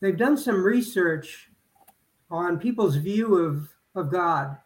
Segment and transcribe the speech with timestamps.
[0.00, 1.50] they've done some research
[2.30, 4.56] on people's view of, of God.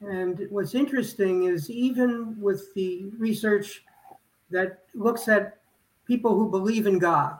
[0.00, 3.84] And what's interesting is even with the research
[4.50, 5.58] that looks at
[6.06, 7.38] people who believe in God,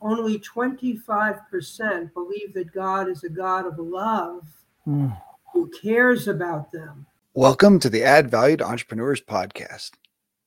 [0.00, 4.46] only 25% believe that God is a God of love
[4.86, 5.20] mm.
[5.52, 7.06] who cares about them.
[7.34, 9.92] Welcome to the Add Value to Entrepreneurs podcast,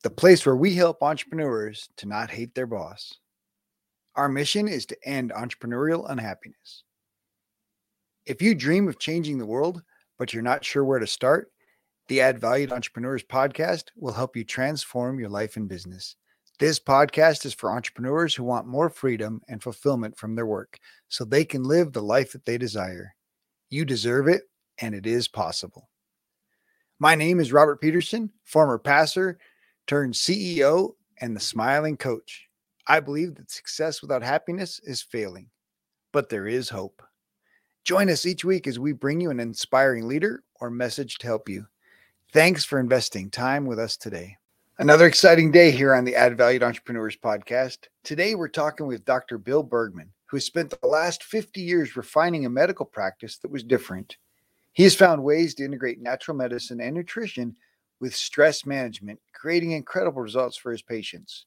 [0.04, 3.18] the place where we help entrepreneurs to not hate their boss.
[4.16, 6.84] Our mission is to end entrepreneurial unhappiness.
[8.26, 9.84] If you dream of changing the world,
[10.17, 11.52] but you're not sure where to start,
[12.08, 16.16] the Add Value to Entrepreneurs podcast will help you transform your life and business.
[16.59, 21.25] This podcast is for entrepreneurs who want more freedom and fulfillment from their work so
[21.25, 23.13] they can live the life that they desire.
[23.70, 24.44] You deserve it,
[24.77, 25.89] and it is possible.
[27.00, 29.38] My name is Robert Peterson, former pastor
[29.88, 32.45] turned CEO and the smiling coach.
[32.88, 35.49] I believe that success without happiness is failing,
[36.12, 37.02] but there is hope.
[37.84, 41.50] Join us each week as we bring you an inspiring leader or message to help
[41.50, 41.66] you.
[42.31, 44.38] Thanks for investing time with us today.
[44.78, 47.88] Another exciting day here on the Add Valued Entrepreneurs podcast.
[48.03, 49.38] Today, we're talking with Dr.
[49.38, 53.63] Bill Bergman, who has spent the last 50 years refining a medical practice that was
[53.63, 54.17] different.
[54.73, 57.56] He has found ways to integrate natural medicine and nutrition
[58.00, 61.45] with stress management, creating incredible results for his patients.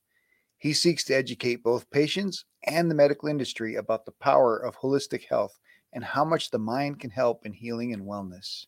[0.59, 5.27] He seeks to educate both patients and the medical industry about the power of holistic
[5.29, 5.61] health
[5.93, 8.67] and how much the mind can help in healing and wellness.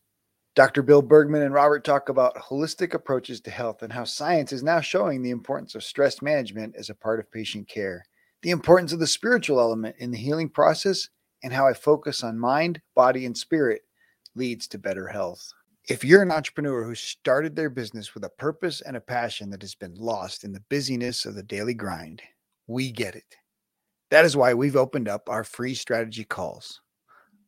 [0.55, 0.81] Dr.
[0.81, 4.81] Bill Bergman and Robert talk about holistic approaches to health and how science is now
[4.81, 8.05] showing the importance of stress management as a part of patient care,
[8.41, 11.09] the importance of the spiritual element in the healing process,
[11.43, 13.81] and how a focus on mind, body, and spirit
[14.35, 15.53] leads to better health.
[15.91, 19.61] If you're an entrepreneur who started their business with a purpose and a passion that
[19.61, 22.21] has been lost in the busyness of the daily grind,
[22.65, 23.35] we get it.
[24.09, 26.79] That is why we've opened up our free strategy calls.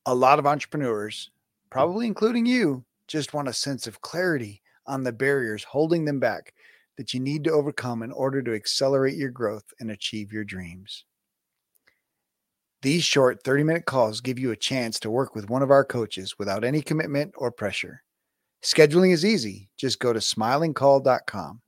[0.06, 1.32] A lot of entrepreneurs,
[1.70, 6.54] probably including you, just want a sense of clarity on the barriers holding them back
[6.98, 11.06] that you need to overcome in order to accelerate your growth and achieve your dreams.
[12.82, 15.86] These short 30 minute calls give you a chance to work with one of our
[15.86, 18.04] coaches without any commitment or pressure.
[18.64, 19.70] Scheduling is easy.
[19.78, 21.62] Just go to smilingcoach.com.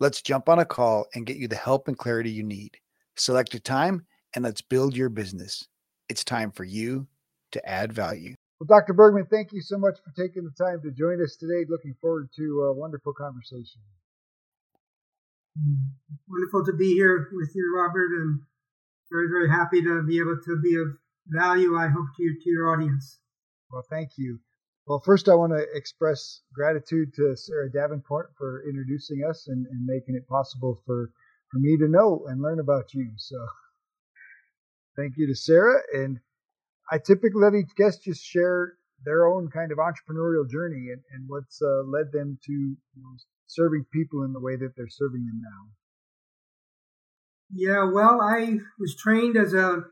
[0.00, 2.76] Let's jump on a call and get you the help and clarity you need.
[3.16, 4.04] Select a time
[4.34, 5.68] and let's build your business.
[6.08, 7.06] It's time for you
[7.52, 8.34] to add value.
[8.58, 8.92] Well, Dr.
[8.92, 11.64] Bergman, thank you so much for taking the time to join us today.
[11.68, 13.80] Looking forward to a wonderful conversation.
[16.28, 18.40] Wonderful to be here with you, Robert, and
[19.12, 20.88] very, very happy to be able to be of
[21.28, 23.20] value, I hope, to, you, to your audience.
[23.70, 24.40] Well, thank you.
[24.86, 29.86] Well, first, I want to express gratitude to Sarah Davenport for introducing us and, and
[29.86, 31.10] making it possible for,
[31.50, 33.12] for me to know and learn about you.
[33.16, 33.36] So,
[34.96, 35.80] thank you to Sarah.
[35.94, 36.18] And
[36.90, 41.24] I typically let each guest just share their own kind of entrepreneurial journey and, and
[41.28, 43.16] what's uh, led them to you know,
[43.46, 45.70] serving people in the way that they're serving them now.
[47.54, 49.84] Yeah, well, I was trained as a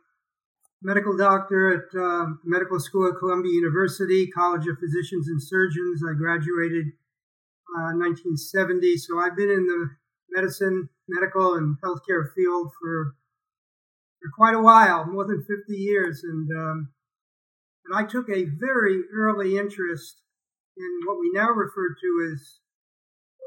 [0.82, 6.02] medical doctor at uh, medical school at Columbia University, College of Physicians and Surgeons.
[6.08, 6.86] I graduated
[7.76, 9.90] uh, 1970, so I've been in the
[10.30, 13.14] medicine, medical, and healthcare field for
[14.20, 16.22] for quite a while, more than 50 years.
[16.24, 16.92] And, um,
[17.86, 20.20] and I took a very early interest
[20.76, 22.58] in what we now refer to as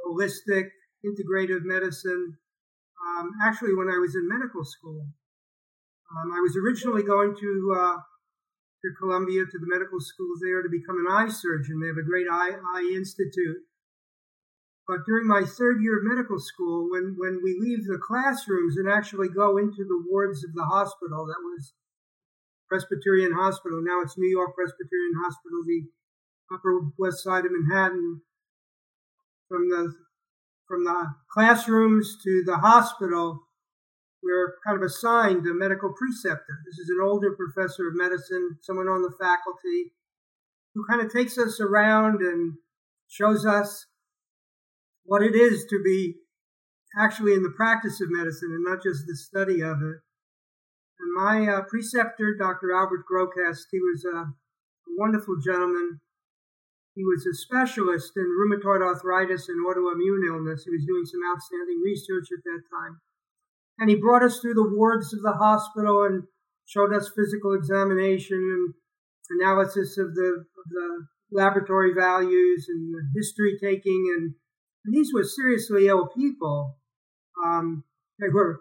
[0.05, 0.69] holistic
[1.05, 2.37] integrative medicine.
[3.05, 5.05] Um, actually, when I was in medical school,
[6.13, 10.69] um, I was originally going to uh, to Columbia to the medical schools there to
[10.69, 11.79] become an eye surgeon.
[11.79, 13.63] They have a great eye eye institute,
[14.87, 18.91] but during my third year of medical school, when, when we leave the classrooms and
[18.91, 21.73] actually go into the wards of the hospital, that was
[22.67, 23.81] Presbyterian Hospital.
[23.81, 25.87] Now it's New York Presbyterian Hospital, the
[26.53, 28.21] Upper West Side of Manhattan.
[29.47, 29.93] From the
[30.67, 33.42] from the classrooms to the hospital,
[34.23, 36.63] we're kind of assigned a medical preceptor.
[36.65, 39.91] This is an older professor of medicine, someone on the faculty,
[40.73, 42.53] who kind of takes us around and
[43.07, 43.85] shows us
[45.03, 46.15] what it is to be
[46.97, 49.99] actually in the practice of medicine and not just the study of it.
[50.99, 52.71] And my uh, preceptor, Dr.
[52.73, 54.33] Albert Grokoest, he was a
[54.97, 55.99] wonderful gentleman.
[56.95, 60.63] He was a specialist in rheumatoid arthritis and autoimmune illness.
[60.63, 63.01] He was doing some outstanding research at that time.
[63.79, 66.23] And he brought us through the wards of the hospital and
[66.65, 68.73] showed us physical examination and
[69.41, 74.35] analysis of the, of the laboratory values and history taking and
[74.85, 76.77] and these were seriously ill people.
[77.45, 77.85] Um,
[78.19, 78.59] they were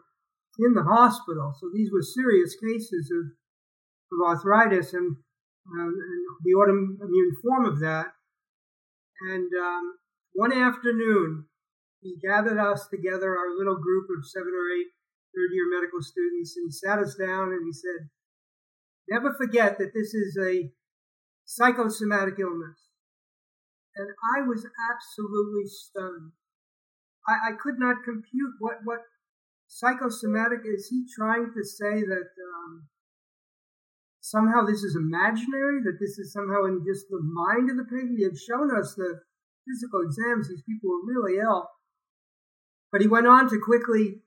[0.56, 3.32] in the hospital, so these were serious cases of
[4.12, 5.16] of arthritis and,
[5.66, 8.12] uh, and the autoimmune form of that.
[9.30, 9.94] And um,
[10.34, 11.46] one afternoon,
[12.02, 14.88] he gathered us together, our little group of seven or eight
[15.34, 18.08] third year medical students, and he sat us down and he said,
[19.08, 20.70] Never forget that this is a
[21.44, 22.78] psychosomatic illness.
[23.96, 26.32] And I was absolutely stunned.
[27.28, 29.00] I, I could not compute what, what
[29.66, 32.88] psychosomatic is he trying to say that um,
[34.20, 38.16] somehow this is imaginary, that this is somehow in just the mind of the patient?
[38.16, 39.20] He had shown us the
[39.68, 41.68] physical exams, these people were really ill.
[42.90, 44.22] But he went on to quickly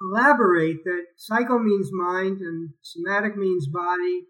[0.00, 4.26] elaborate that psycho means mind and somatic means body.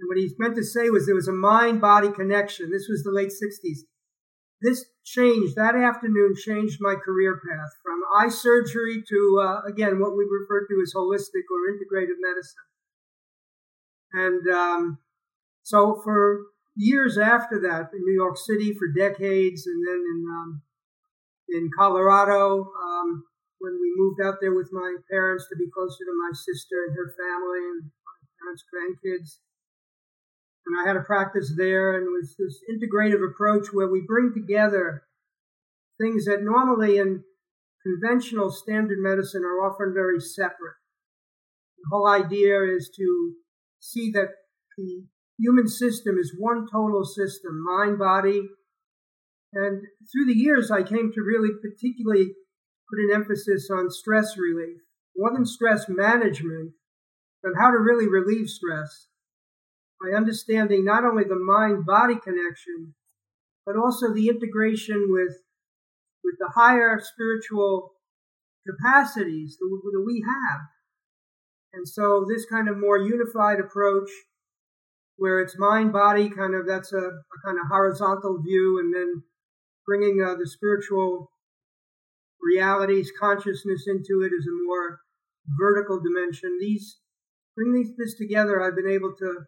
[0.00, 2.70] And what he meant to say was there was a mind body connection.
[2.70, 3.86] This was the late 60s.
[4.60, 10.16] This changed, that afternoon changed my career path from eye surgery to, uh, again, what
[10.16, 12.64] we refer to as holistic or integrative medicine.
[14.14, 14.98] And um,
[15.62, 16.46] so for
[16.76, 20.62] years after that, in New York City for decades, and then in um,
[21.48, 23.24] in Colorado, um,
[23.64, 26.92] when we moved out there with my parents to be closer to my sister and
[26.92, 29.40] her family and my parents' grandkids.
[30.68, 34.32] And I had a practice there, and it was this integrative approach where we bring
[34.36, 35.08] together
[35.96, 37.24] things that normally in
[37.80, 40.76] conventional standard medicine are often very separate.
[41.78, 43.34] The whole idea is to
[43.80, 44.28] see that
[44.76, 45.04] the
[45.38, 48.48] human system is one total system, mind, body.
[49.52, 52.32] And through the years, I came to really particularly
[52.88, 54.78] put an emphasis on stress relief,
[55.16, 56.72] more than stress management,
[57.42, 59.06] but how to really relieve stress
[60.00, 62.94] by understanding not only the mind body connection,
[63.66, 65.36] but also the integration with,
[66.22, 67.92] with the higher spiritual
[68.66, 70.60] capacities that we, have.
[71.72, 74.10] And so this kind of more unified approach
[75.16, 79.22] where it's mind body kind of that's a, a kind of horizontal view and then
[79.86, 81.30] bringing uh, the spiritual
[82.44, 85.00] realities, consciousness into it as a more
[85.58, 86.58] vertical dimension.
[86.60, 86.98] These
[87.56, 88.60] bring these this together.
[88.60, 89.46] I've been able to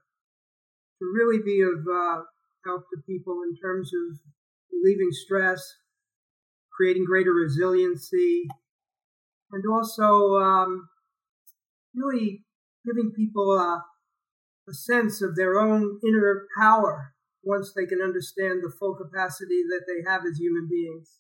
[0.99, 2.23] to really be of uh,
[2.65, 4.19] help to people in terms of
[4.73, 5.63] relieving stress,
[6.75, 8.45] creating greater resiliency,
[9.53, 10.89] and also um,
[11.95, 12.45] really
[12.87, 13.85] giving people a,
[14.69, 17.13] a sense of their own inner power
[17.45, 21.19] once they can understand the full capacity that they have as human beings.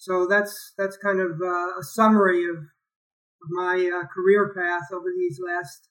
[0.00, 5.08] So that's that's kind of uh, a summary of, of my uh, career path over
[5.14, 5.90] these last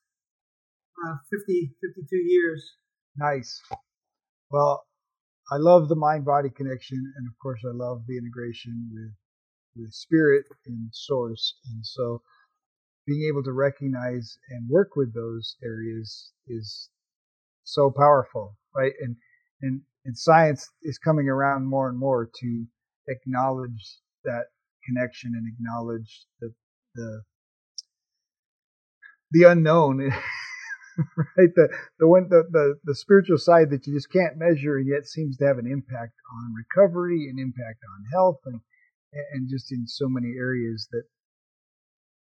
[1.06, 2.74] uh, 50, 52 years.
[3.16, 3.62] Nice.
[4.50, 4.84] Well,
[5.52, 9.14] I love the mind body connection, and of course, I love the integration with
[9.76, 11.60] with spirit and source.
[11.72, 12.24] And so,
[13.06, 16.90] being able to recognize and work with those areas is
[17.64, 18.94] so powerful, right?
[19.00, 19.18] And
[19.62, 22.66] and and science is coming around more and more to
[23.10, 24.46] acknowledge that
[24.86, 26.54] connection and acknowledge the
[26.96, 27.22] the
[29.32, 30.12] the unknown
[31.18, 31.50] right?
[31.56, 31.70] The
[32.00, 35.38] the one the, the the spiritual side that you just can't measure and yet seems
[35.38, 38.62] to have an impact on recovery and impact on health and
[39.34, 41.04] and just in so many areas that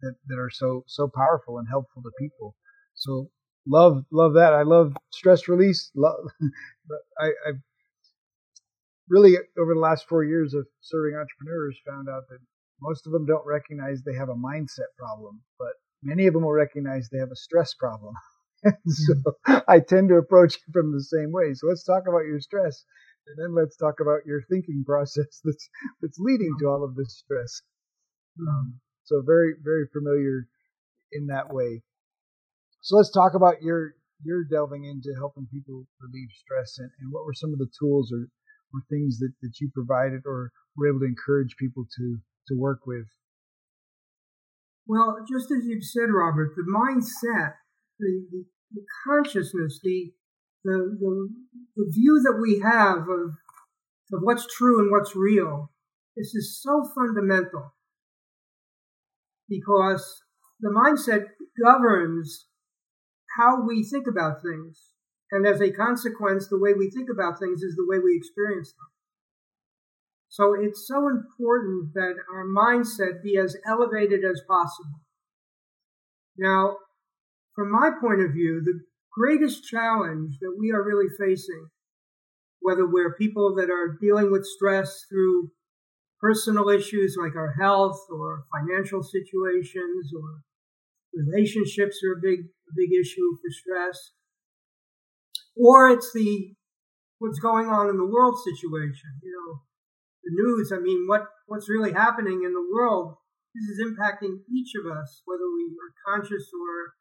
[0.02, 2.56] that that are so so powerful and helpful to people.
[2.94, 3.30] So
[3.66, 4.52] love love that.
[4.54, 5.90] I love stress release.
[5.97, 6.16] Love
[7.20, 7.52] i i
[9.08, 12.38] really over the last four years of serving entrepreneurs found out that
[12.80, 15.72] most of them don't recognize they have a mindset problem, but
[16.02, 18.14] many of them will recognize they have a stress problem.
[18.64, 19.58] so mm-hmm.
[19.68, 21.54] I tend to approach it from the same way.
[21.54, 22.84] So let's talk about your stress,
[23.26, 25.68] and then let's talk about your thinking process that's
[26.00, 27.62] that's leading to all of this stress.
[28.40, 28.48] Mm-hmm.
[28.48, 30.46] Um, so very very familiar
[31.12, 31.82] in that way.
[32.82, 37.24] So let's talk about your you're delving into helping people relieve stress and, and what
[37.24, 38.26] were some of the tools or
[38.72, 42.87] or things that, that you provided or were able to encourage people to to work
[42.87, 43.06] with?
[44.87, 47.54] Well, just as you've said, Robert, the mindset,
[47.98, 50.12] the, the, the consciousness, the,
[50.64, 51.28] the, the
[51.76, 53.37] the view that we have of
[54.12, 55.70] of what's true and what's real,
[56.16, 57.75] this is so fundamental
[59.48, 60.22] because
[60.60, 61.26] the mindset
[61.62, 62.46] governs
[63.37, 64.80] how we think about things.
[65.30, 68.73] And as a consequence, the way we think about things is the way we experience
[68.73, 68.88] them.
[70.28, 75.00] So it's so important that our mindset be as elevated as possible.
[76.37, 76.76] Now,
[77.54, 78.80] from my point of view, the
[79.12, 81.68] greatest challenge that we are really facing,
[82.61, 85.50] whether we're people that are dealing with stress through
[86.20, 90.42] personal issues like our health or financial situations or
[91.14, 92.40] relationships are a big
[92.76, 94.12] big issue for stress.
[95.58, 96.54] Or it's the
[97.18, 99.18] what's going on in the world situation.
[99.22, 99.60] You know,
[100.24, 100.72] the news.
[100.72, 103.16] I mean, what what's really happening in the world?
[103.54, 106.94] This is impacting each of us, whether we are conscious or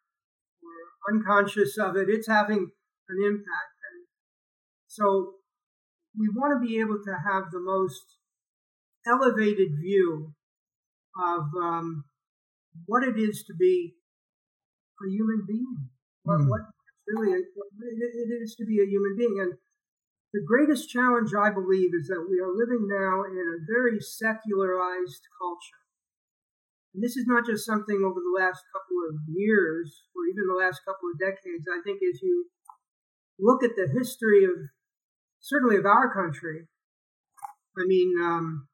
[0.64, 2.10] or unconscious of it.
[2.10, 2.72] It's having
[3.10, 4.08] an impact, and
[4.88, 5.36] so
[6.18, 8.18] we want to be able to have the most
[9.06, 10.34] elevated view
[11.20, 12.06] of um,
[12.86, 13.94] what it is to be
[15.02, 15.90] a human being.
[16.24, 16.50] What, mm.
[16.50, 16.62] what
[17.08, 19.54] really it is to be a human being, and
[20.34, 25.24] the greatest challenge, I believe, is that we are living now in a very secularized
[25.40, 25.82] culture.
[26.94, 30.62] And this is not just something over the last couple of years or even the
[30.62, 31.66] last couple of decades.
[31.70, 32.48] I think as you
[33.40, 34.58] look at the history of
[35.40, 36.68] certainly of our country,
[37.78, 38.68] I mean, um,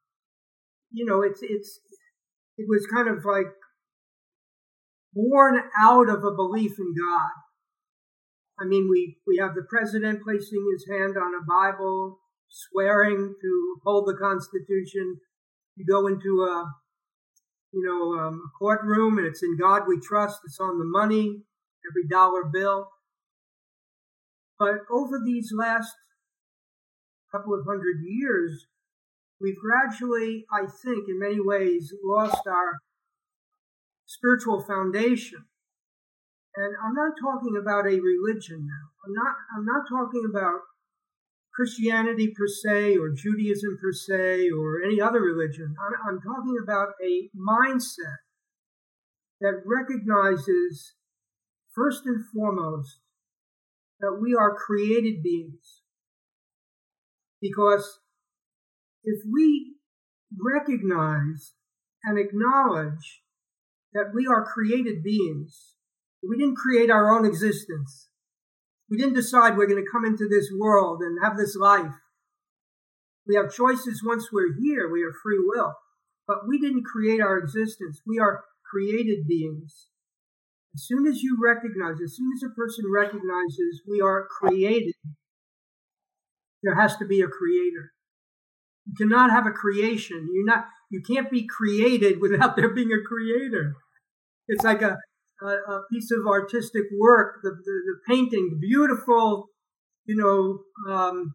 [0.92, 1.80] you know, it's it's
[2.58, 3.52] it was kind of like
[5.14, 7.32] born out of a belief in God.
[8.60, 12.20] I mean, we, we have the president placing his hand on a Bible,
[12.50, 15.20] swearing to uphold the Constitution.
[15.76, 16.72] You go into a,
[17.72, 20.40] you know, um, a courtroom and it's in God we trust.
[20.46, 21.42] It's on the money,
[21.90, 22.90] every dollar bill.
[24.60, 25.94] But over these last
[27.32, 28.68] couple of hundred years,
[29.42, 32.78] we've gradually, I think, in many ways, lost our
[34.06, 35.46] spiritual foundation.
[36.56, 38.86] And I'm not talking about a religion now.
[39.06, 40.62] I'm not, I'm not talking about
[41.54, 45.76] Christianity per se or Judaism per se or any other religion.
[45.80, 48.22] I'm, I'm talking about a mindset
[49.42, 50.94] that recognizes,
[51.76, 53.00] first and foremost,
[54.00, 55.82] that we are created beings.
[57.42, 58.00] Because
[59.04, 59.76] if we
[60.40, 61.54] recognize
[62.04, 63.22] and acknowledge
[63.94, 65.74] that we are created beings,
[66.28, 68.08] we didn't create our own existence.
[68.90, 71.94] We didn't decide we're going to come into this world and have this life.
[73.28, 74.90] We have choices once we're here.
[74.92, 75.74] We are free will.
[76.28, 78.02] But we didn't create our existence.
[78.06, 79.88] We are created beings.
[80.76, 84.96] As soon as you recognize, as soon as a person recognizes we are created,
[86.64, 87.92] there has to be a creator.
[88.86, 90.30] You cannot have a creation.
[90.34, 93.76] You're not, you can't be created without there being a creator.
[94.48, 94.98] It's like a,
[95.44, 99.50] a, a piece of artistic work, the, the, the, painting, the beautiful,
[100.06, 101.34] you know, um,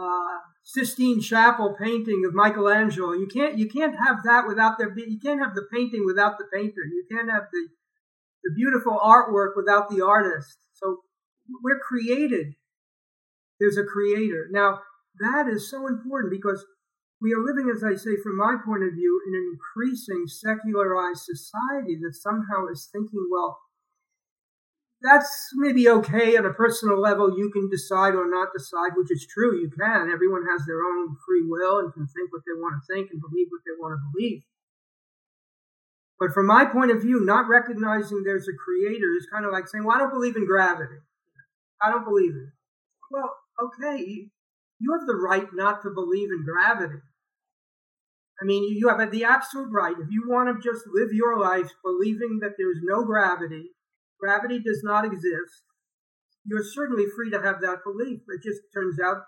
[0.00, 3.12] uh, Sistine Chapel painting of Michelangelo.
[3.12, 6.36] You can't you can't have that without there be, you can't have the painting without
[6.36, 6.82] the painter.
[6.84, 7.68] You can't have the
[8.44, 10.58] the beautiful artwork without the artist.
[10.74, 10.98] So
[11.62, 12.54] we're created.
[13.58, 14.46] There's a creator.
[14.50, 14.80] Now
[15.20, 16.66] that is so important because
[17.20, 21.26] we are living, as I say, from my point of view, in an increasing secularized
[21.26, 23.58] society that somehow is thinking, well,
[25.02, 27.36] that's maybe okay on a personal level.
[27.36, 29.58] You can decide or not decide, which is true.
[29.58, 30.10] You can.
[30.10, 33.20] Everyone has their own free will and can think what they want to think and
[33.20, 34.42] believe what they want to believe.
[36.18, 39.68] But from my point of view, not recognizing there's a creator is kind of like
[39.68, 40.98] saying, well, I don't believe in gravity.
[41.80, 42.50] I don't believe it.
[43.10, 43.30] Well,
[43.62, 44.30] okay,
[44.80, 46.98] you have the right not to believe in gravity.
[48.40, 49.96] I mean, you have the absolute right.
[49.98, 53.70] If you want to just live your life believing that there's no gravity,
[54.20, 55.62] gravity does not exist,
[56.44, 58.20] you're certainly free to have that belief.
[58.28, 59.22] It just turns out,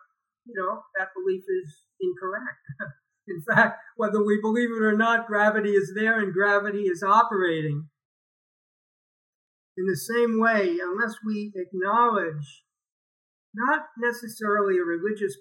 [0.46, 2.62] you know, that belief is incorrect.
[3.28, 7.88] in fact, whether we believe it or not, gravity is there and gravity is operating.
[9.76, 12.62] In the same way, unless we acknowledge
[13.54, 15.36] not necessarily a religious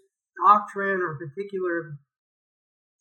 [0.46, 1.98] doctrine or particular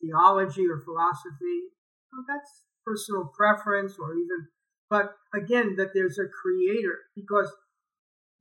[0.01, 1.73] theology or philosophy.
[2.13, 4.49] Well, that's personal preference or even,
[4.89, 7.53] but again, that there's a creator because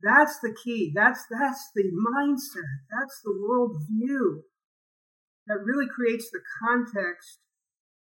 [0.02, 0.92] that's the key.
[0.96, 2.70] That's, that's the mindset.
[2.92, 4.42] That's the worldview
[5.48, 7.40] that really creates the context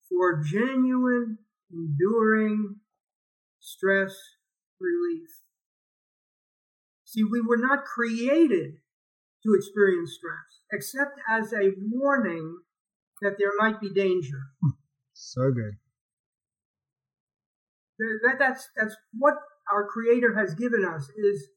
[0.09, 1.39] for genuine,
[1.73, 2.77] enduring
[3.61, 4.15] stress
[4.81, 5.29] relief.
[7.05, 8.75] See, we were not created
[9.45, 12.59] to experience stress, except as a warning
[13.21, 14.39] that there might be danger.
[14.63, 14.71] Hmm.
[15.13, 15.77] So good.
[17.99, 19.35] That, that's, that's what
[19.71, 21.49] our Creator has given us is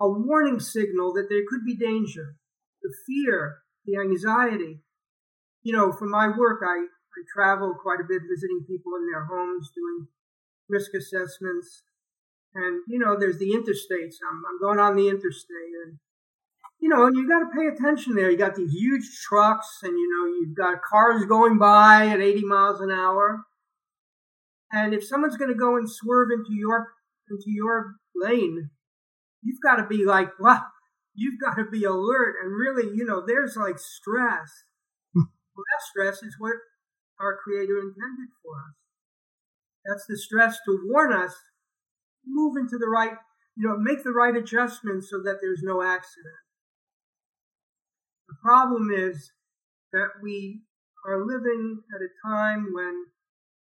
[0.00, 2.36] a warning signal that there could be danger,
[2.82, 4.82] the fear, the anxiety.
[5.62, 9.24] You know, for my work, I, I travel quite a bit visiting people in their
[9.24, 10.06] homes, doing
[10.68, 11.82] risk assessments.
[12.54, 14.22] And, you know, there's the interstates.
[14.22, 15.98] I'm, I'm going on the interstate and,
[16.80, 18.30] you know, and you got to pay attention there.
[18.30, 22.44] You got these huge trucks and, you know, you've got cars going by at 80
[22.44, 23.42] miles an hour.
[24.70, 26.88] And if someone's going to go and swerve into your
[27.30, 28.70] into your lane,
[29.42, 30.66] you've got to be like, well,
[31.14, 34.50] you've got to be alert and really, you know, there's like stress.
[35.14, 35.24] well,
[35.56, 36.54] that stress is what
[37.20, 38.74] our Creator intended for us.
[39.84, 41.34] That's the stress to warn us,
[42.26, 43.16] move into the right,
[43.56, 46.36] you know, make the right adjustments so that there's no accident.
[48.28, 49.32] The problem is
[49.92, 50.62] that we
[51.06, 53.06] are living at a time when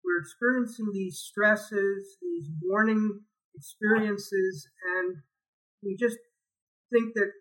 [0.03, 3.21] we're experiencing these stresses, these warning
[3.55, 5.17] experiences, and
[5.83, 6.17] we just
[6.91, 7.31] think that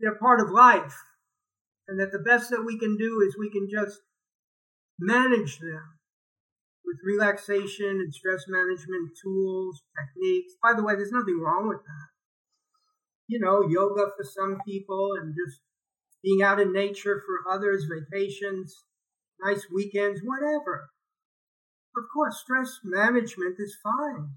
[0.00, 0.94] they're part of life
[1.88, 4.00] and that the best that we can do is we can just
[4.98, 5.98] manage them
[6.84, 10.54] with relaxation and stress management tools, techniques.
[10.62, 12.08] By the way, there's nothing wrong with that.
[13.26, 15.60] You know, yoga for some people and just
[16.24, 18.84] being out in nature for others, vacations,
[19.44, 20.88] nice weekends, whatever.
[21.96, 24.30] Of course, stress management is fine.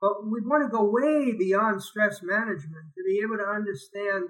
[0.00, 4.24] But we want to go way beyond stress management to be able to understand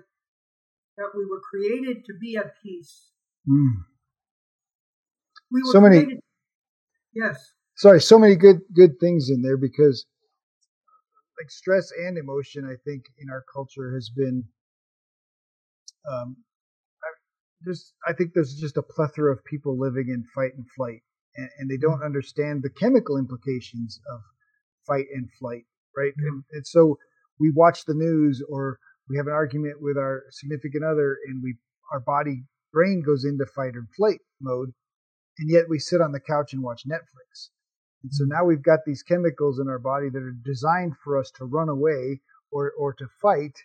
[0.97, 3.09] that we were created to be at peace.
[3.49, 3.85] Mm.
[5.51, 6.21] We were so created, many.
[7.15, 7.53] Yes.
[7.77, 10.07] Sorry, so many good good things in there because,
[11.41, 14.45] like stress and emotion, I think in our culture has been
[16.11, 16.37] um,
[17.63, 21.03] there's I think there's just a plethora of people living in fight and flight,
[21.37, 22.05] and, and they don't mm-hmm.
[22.05, 24.21] understand the chemical implications of
[24.87, 25.65] fight and flight,
[25.97, 26.13] right?
[26.13, 26.29] Mm-hmm.
[26.29, 26.99] And, and so
[27.39, 31.57] we watch the news or we have an argument with our significant other, and we
[31.93, 34.73] our body brain goes into fight or flight mode,
[35.39, 37.51] and yet we sit on the couch and watch Netflix.
[38.03, 38.33] And so mm-hmm.
[38.33, 41.69] now we've got these chemicals in our body that are designed for us to run
[41.69, 43.59] away or, or to fight,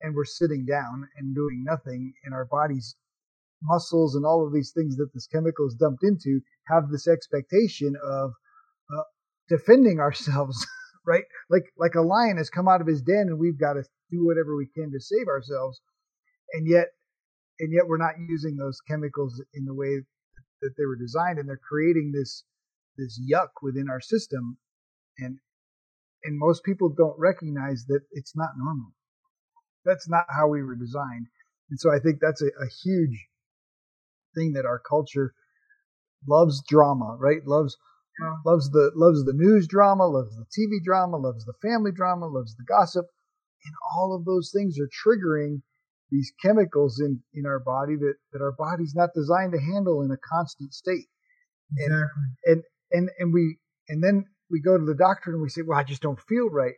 [0.00, 2.96] and we're sitting down and doing nothing, and our bodies
[3.64, 7.94] muscles and all of these things that this chemical is dumped into have this expectation
[8.04, 8.30] of
[8.94, 9.02] uh,
[9.48, 10.66] defending ourselves
[11.06, 11.24] right?
[11.50, 14.24] Like like a lion has come out of his den and we've got to do
[14.24, 15.80] whatever we can to save ourselves.
[16.52, 16.88] And yet
[17.60, 20.00] and yet we're not using those chemicals in the way
[20.62, 22.44] that they were designed and they're creating this
[22.96, 24.58] this yuck within our system.
[25.18, 25.38] And
[26.24, 28.92] and most people don't recognize that it's not normal.
[29.84, 31.26] That's not how we were designed.
[31.70, 33.26] And so i think that's a, a huge
[34.34, 35.34] thing that our culture
[36.26, 37.44] loves drama, right?
[37.46, 37.76] Loves
[38.20, 38.36] yeah.
[38.44, 42.54] loves the loves the news drama, loves the TV drama, loves the family drama, loves
[42.56, 43.06] the gossip,
[43.64, 45.62] and all of those things are triggering
[46.10, 50.10] these chemicals in in our body that that our body's not designed to handle in
[50.10, 51.08] a constant state.
[51.76, 51.92] Exactly.
[51.92, 52.08] And
[52.44, 55.78] and and, and we and then we go to the doctor and we say, "Well,
[55.78, 56.74] I just don't feel right."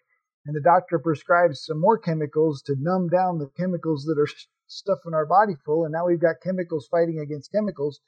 [0.46, 4.28] And the doctor prescribes some more chemicals to numb down the chemicals that are
[4.66, 8.00] stuffing our body full, and now we've got chemicals fighting against chemicals.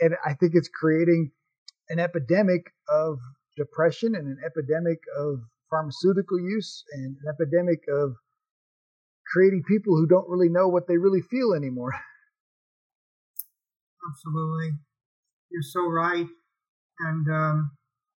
[0.00, 1.32] And I think it's creating
[1.88, 3.18] an epidemic of
[3.56, 8.14] depression and an epidemic of pharmaceutical use and an epidemic of
[9.26, 11.92] creating people who don't really know what they really feel anymore.
[14.10, 14.78] Absolutely.
[15.50, 16.26] You're so right.
[17.00, 17.70] And um,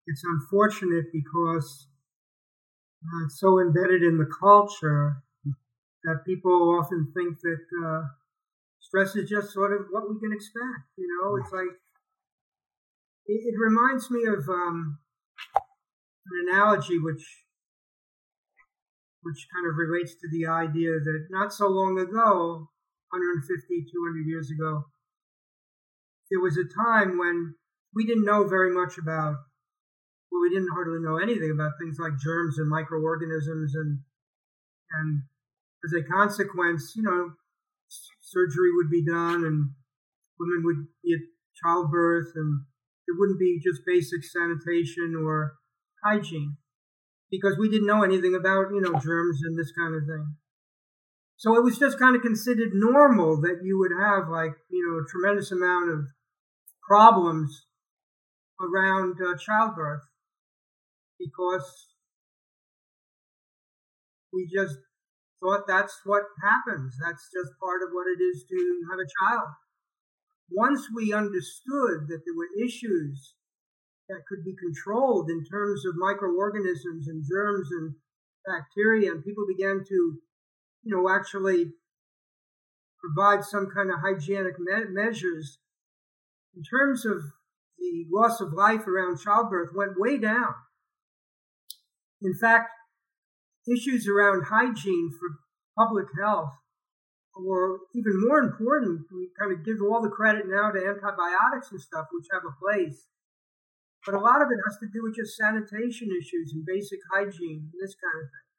[0.08, 1.88] it's unfortunate because
[3.04, 5.24] uh, it's so embedded in the culture
[6.04, 8.02] that people often think that uh,
[8.80, 10.92] stress is just sort of what we can expect.
[10.98, 11.80] You know, it's like
[13.26, 15.00] it, it reminds me of um,
[15.56, 17.24] an analogy which
[19.24, 22.68] which kind of relates to the idea that not so long ago,
[23.16, 24.84] 150, 200 years ago,
[26.30, 27.56] there was a time when
[27.96, 29.36] we didn't know very much about,
[30.32, 34.00] well, we didn't hardly know anything about things like germs and microorganisms and
[34.92, 35.24] and
[35.86, 37.34] as a consequence, you know,
[38.22, 39.72] surgery would be done and
[40.40, 41.20] women would be at
[41.64, 42.62] childbirth and
[43.08, 45.56] it wouldn't be just basic sanitation or
[46.04, 46.58] hygiene
[47.30, 50.36] because we didn't know anything about, you know, germs and this kind of thing.
[51.38, 55.04] So it was just kind of considered normal that you would have like, you know,
[55.04, 56.08] a tremendous amount of
[56.88, 57.66] problems
[58.62, 60.04] around uh, childbirth
[61.20, 61.88] because
[64.32, 64.78] we just
[65.44, 66.96] thought that's what happens.
[67.04, 69.50] That's just part of what it is to have a child.
[70.50, 73.36] Once we understood that there were issues
[74.08, 77.96] that could be controlled in terms of microorganisms and germs and
[78.46, 80.20] bacteria, and people began to,
[80.84, 81.74] you know, actually
[83.00, 85.60] provide some kind of hygienic me- measures,
[86.56, 87.22] in terms of
[87.80, 90.54] the loss of life around childbirth, went way down.
[92.22, 92.70] In fact,
[93.68, 95.40] issues around hygiene for
[95.78, 96.54] public health
[97.34, 101.82] or even more important, we kind of give all the credit now to antibiotics and
[101.82, 103.10] stuff, which have a place.
[104.06, 107.72] But a lot of it has to do with just sanitation issues and basic hygiene
[107.72, 108.50] and this kind of thing.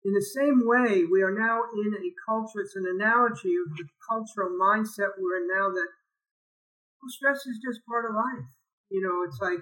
[0.00, 3.84] In the same way, we are now in a culture, it's an analogy of the
[4.08, 5.92] cultural mindset we're in now that
[7.02, 8.48] well, stress is just part of life.
[8.88, 9.60] You know, it's like,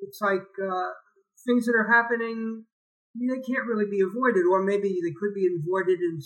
[0.00, 0.92] it's like uh,
[1.44, 2.64] things that are happening,
[3.14, 6.20] they can't really be avoided, or maybe they could be avoided in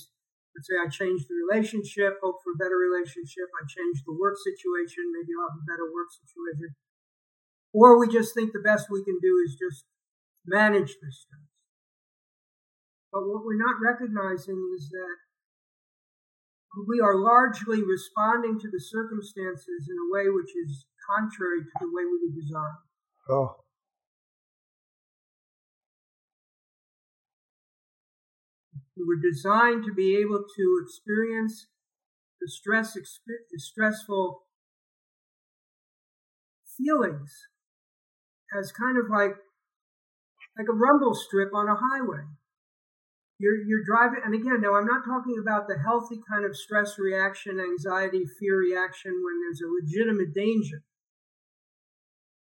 [0.55, 4.39] let's say I change the relationship, hope for a better relationship, I change the work
[4.39, 6.79] situation, maybe I'll have a better work situation.
[7.75, 9.83] Or we just think the best we can do is just
[10.47, 11.51] manage the stress.
[13.11, 15.19] But what we're not recognizing is that
[16.87, 21.91] we are largely responding to the circumstances in a way which is contrary to the
[21.91, 22.83] way we were designed.
[23.31, 23.64] Oh.
[28.97, 31.67] We were designed to be able to experience
[32.41, 34.43] the stress, the stressful
[36.77, 37.33] feelings
[38.57, 39.37] as kind of like
[40.59, 42.25] like a rumble strip on a highway.
[43.39, 46.99] You're you're driving, and again, now I'm not talking about the healthy kind of stress
[46.99, 50.83] reaction, anxiety, fear reaction when there's a legitimate danger.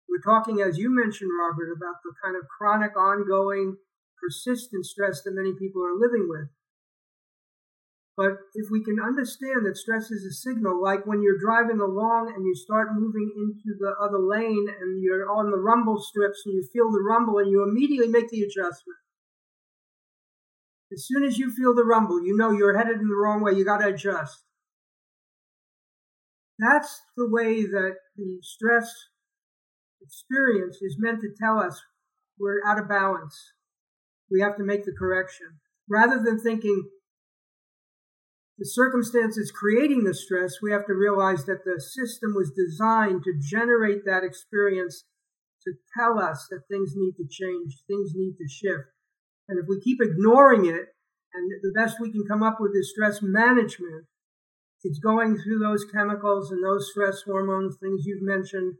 [0.09, 3.77] We're talking, as you mentioned, Robert, about the kind of chronic, ongoing,
[4.23, 6.49] persistent stress that many people are living with.
[8.17, 12.33] But if we can understand that stress is a signal, like when you're driving along
[12.35, 16.55] and you start moving into the other lane and you're on the rumble strips and
[16.55, 18.99] you feel the rumble and you immediately make the adjustment.
[20.93, 23.53] As soon as you feel the rumble, you know you're headed in the wrong way,
[23.53, 24.45] you got to adjust.
[26.59, 28.93] That's the way that the stress
[30.03, 31.81] experience is meant to tell us
[32.39, 33.53] we're out of balance.
[34.33, 35.61] We have to make the correction.
[35.89, 36.89] Rather than thinking,
[38.59, 43.39] the circumstances creating the stress, we have to realize that the system was designed to
[43.39, 45.05] generate that experience
[45.65, 48.89] to tell us that things need to change, things need to shift.
[49.49, 50.95] And if we keep ignoring it,
[51.35, 54.07] and the best we can come up with is stress management,
[54.85, 58.75] it's going through those chemicals and those stress hormones, things you've mentioned.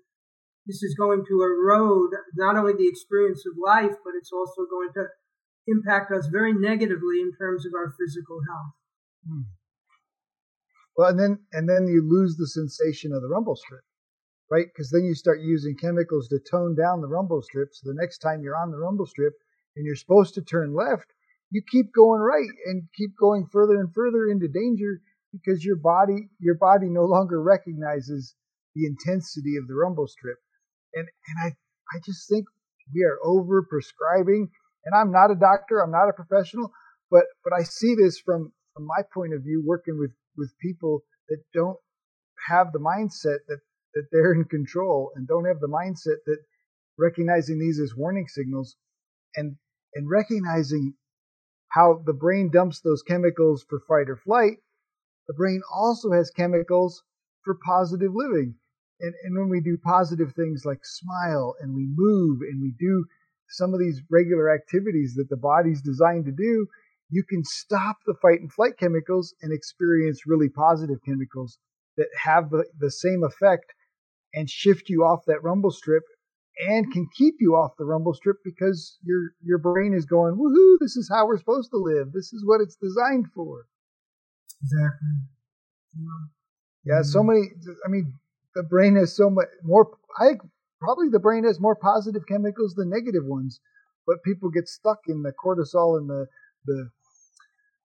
[0.67, 4.91] This is going to erode not only the experience of life, but it's also going
[4.95, 5.07] to
[5.67, 8.75] impact us very negatively in terms of our physical health.
[9.27, 9.43] Hmm.
[10.97, 13.85] Well, and then and then you lose the sensation of the rumble strip,
[14.51, 14.67] right?
[14.67, 17.71] Because then you start using chemicals to tone down the rumble strip.
[17.73, 19.35] So the next time you're on the rumble strip
[19.77, 21.07] and you're supposed to turn left,
[21.51, 25.01] you keep going right and keep going further and further into danger
[25.33, 28.35] because your body your body no longer recognizes
[28.75, 30.39] the intensity of the rumble strip.
[30.95, 31.57] And and I
[31.97, 32.47] I just think
[32.95, 34.51] we are over prescribing.
[34.85, 36.73] And I'm not a doctor, I'm not a professional,
[37.11, 41.05] but but I see this from from my point of view working with with people
[41.29, 41.79] that don't
[42.49, 43.61] have the mindset that
[43.95, 46.39] that they're in control and don't have the mindset that
[46.99, 48.77] recognizing these as warning signals
[49.37, 49.57] and
[49.95, 50.95] and recognizing
[51.69, 54.59] how the brain dumps those chemicals for fight or flight
[55.29, 57.03] the brain also has chemicals
[57.45, 58.55] for positive living.
[59.01, 63.07] And, and when we do positive things like smile and we move and we do
[63.53, 66.67] some of these regular activities that the body's designed to do
[67.13, 71.59] you can stop the fight and flight chemicals and experience really positive chemicals
[71.99, 73.75] that have the, the same effect
[74.35, 76.05] and shift you off that rumble strip
[76.69, 80.77] and can keep you off the rumble strip because your your brain is going woohoo
[80.81, 83.67] this is how we're supposed to live this is what it's designed for
[84.63, 85.09] exactly
[85.99, 87.29] yeah, yeah so mm-hmm.
[87.29, 87.49] many
[87.87, 88.15] i mean
[88.55, 90.33] the brain has so much more i
[90.83, 93.61] probably the brain has more positive chemicals than negative ones
[94.07, 96.27] but people get stuck in the cortisol and the
[96.67, 96.91] the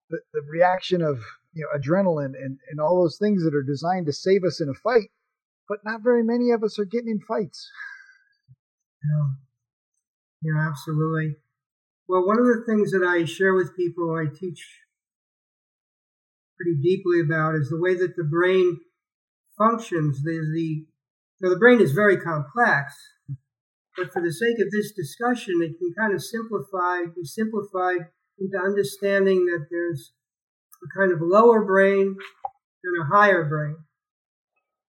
[0.09, 1.19] the, the reaction of
[1.53, 4.69] you know adrenaline and, and all those things that are designed to save us in
[4.69, 5.09] a fight
[5.69, 7.69] but not very many of us are getting in fights.
[9.03, 9.27] Yeah.
[10.53, 11.35] Yeah absolutely.
[12.07, 14.65] Well one of the things that i share with people i teach
[16.57, 18.79] pretty deeply about is the way that the brain
[19.57, 20.21] functions.
[20.23, 20.85] There's the
[21.41, 22.93] so the brain is very complex
[23.95, 28.07] but for the sake of this discussion it can kind of simplify be simplified
[28.39, 30.13] into understanding that there's
[30.83, 32.15] a kind of lower brain
[32.83, 33.77] and a higher brain.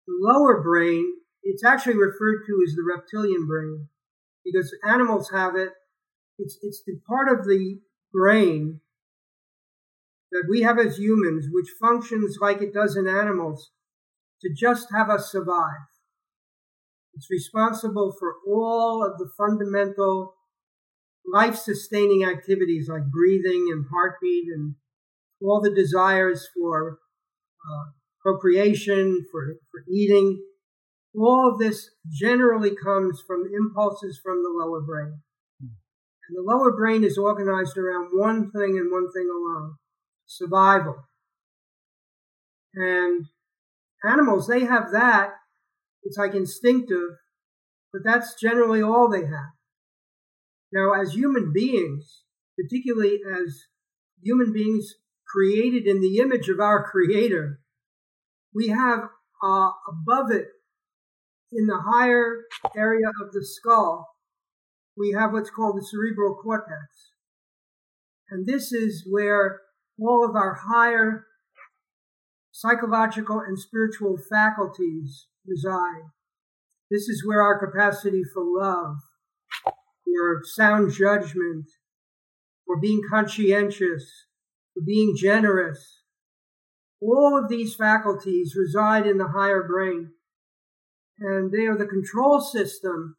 [0.07, 3.89] The lower brain, it's actually referred to as the reptilian brain
[4.45, 5.71] because animals have it.
[6.39, 7.81] It's, it's the part of the
[8.13, 8.81] brain
[10.33, 13.71] that we have as humans, which functions like it does in animals
[14.43, 15.87] to just have us survive.
[17.17, 20.35] It's responsible for all of the fundamental
[21.33, 24.75] life sustaining activities like breathing and heartbeat and
[25.43, 26.99] all the desires for
[27.65, 27.85] uh,
[28.21, 30.43] procreation, for, for eating.
[31.19, 35.23] all of this generally comes from impulses from the lower brain.
[35.61, 39.77] And the lower brain is organized around one thing and one thing alone
[40.27, 40.97] survival.
[42.75, 43.27] And
[44.05, 45.31] animals, they have that.
[46.07, 47.19] It's like instinctive,
[47.93, 49.55] but that's generally all they have.
[50.73, 52.23] Now, as human beings,
[52.57, 53.65] particularly as
[54.23, 54.95] human beings
[55.27, 57.59] created in the image of our Creator,
[58.55, 59.01] we have
[59.43, 60.47] uh, above it,
[61.53, 62.45] in the higher
[62.77, 64.09] area of the skull,
[64.97, 67.13] we have what's called the cerebral cortex.
[68.31, 69.61] And this is where
[69.99, 71.27] all of our higher
[72.53, 76.11] psychological and spiritual faculties reside.
[76.91, 78.97] This is where our capacity for love,
[80.05, 81.67] for sound judgment,
[82.67, 84.05] for being conscientious,
[84.75, 86.03] for being generous,
[87.01, 90.13] all of these faculties reside in the higher brain.
[91.19, 93.17] And they are the control system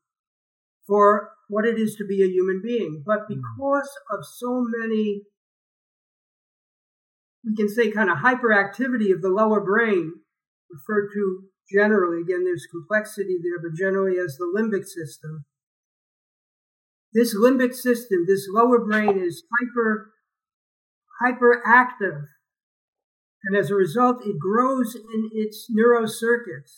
[0.85, 3.03] for what it is to be a human being.
[3.05, 3.35] But hmm.
[3.35, 5.23] because of so many,
[7.43, 10.13] we can say kind of hyperactivity of the lower brain,
[10.69, 15.45] referred to generally, again, there's complexity there, but generally as the limbic system.
[17.13, 20.13] This limbic system, this lower brain is hyper,
[21.21, 22.25] hyperactive.
[23.43, 26.73] And as a result, it grows in its neurocircuits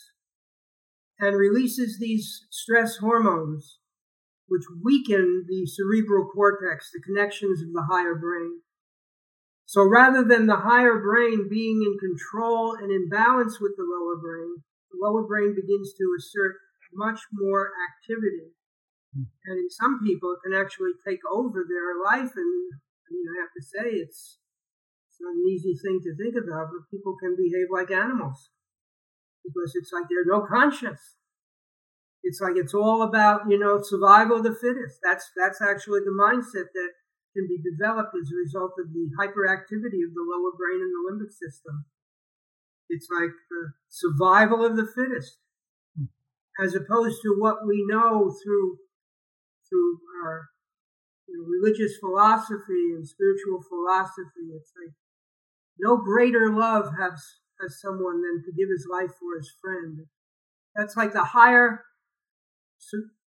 [1.19, 3.79] and releases these stress hormones
[4.47, 8.61] which weaken the cerebral cortex, the connections of the higher brain.
[9.65, 14.17] So rather than the higher brain being in control and in balance with the lower
[14.17, 16.57] brain, the lower brain begins to assert
[16.93, 18.53] much more activity.
[19.13, 19.29] Hmm.
[19.45, 22.33] And in some people, it can actually take over their life.
[22.35, 24.37] And I mean, I have to say, it's,
[25.09, 28.49] it's not an easy thing to think about, but people can behave like animals
[29.43, 31.17] because it's like they're no conscience.
[32.21, 34.99] It's like it's all about you know survival of the fittest.
[35.03, 36.91] That's that's actually the mindset that
[37.33, 41.03] can be developed as a result of the hyperactivity of the lower brain and the
[41.07, 41.85] limbic system.
[42.89, 45.37] It's like the survival of the fittest,
[46.61, 48.77] as opposed to what we know through
[49.69, 50.49] through our
[51.27, 54.49] you know, religious philosophy and spiritual philosophy.
[54.55, 54.95] It's like
[55.79, 57.21] no greater love has
[57.61, 60.07] has someone than to give his life for his friend.
[60.75, 61.83] That's like the higher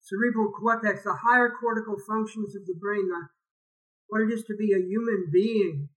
[0.02, 3.28] cerebral cortex, the higher cortical functions of the brain, the,
[4.08, 5.90] what it is to be a human being.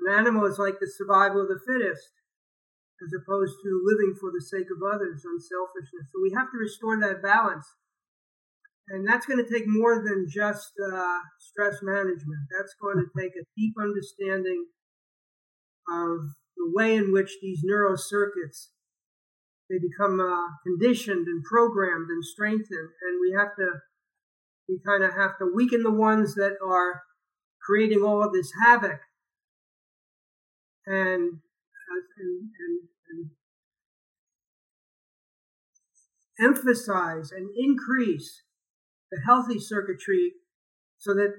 [0.00, 2.10] An animal is like the survival of the fittest,
[3.02, 6.08] as opposed to living for the sake of others, unselfishness.
[6.14, 7.66] So we have to restore that balance.
[8.88, 12.46] And that's going to take more than just uh, stress management.
[12.50, 14.66] That's going to take a deep understanding
[15.90, 18.70] of the way in which these neurocircuits
[19.70, 23.80] they become uh, conditioned and programmed and strengthened, and we have to
[24.68, 27.02] we kind of have to weaken the ones that are
[27.64, 29.00] creating all of this havoc
[30.86, 31.40] and
[32.18, 32.88] and, and,
[36.40, 38.42] emphasize and increase
[39.10, 40.32] the healthy circuitry
[40.98, 41.34] so that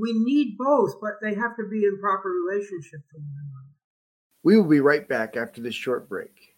[0.00, 3.68] we need both, but they have to be in proper relationship to one another.
[4.42, 6.56] We will be right back after this short break.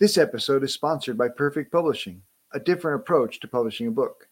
[0.00, 4.28] This episode is sponsored by Perfect Publishing, a different approach to publishing a book.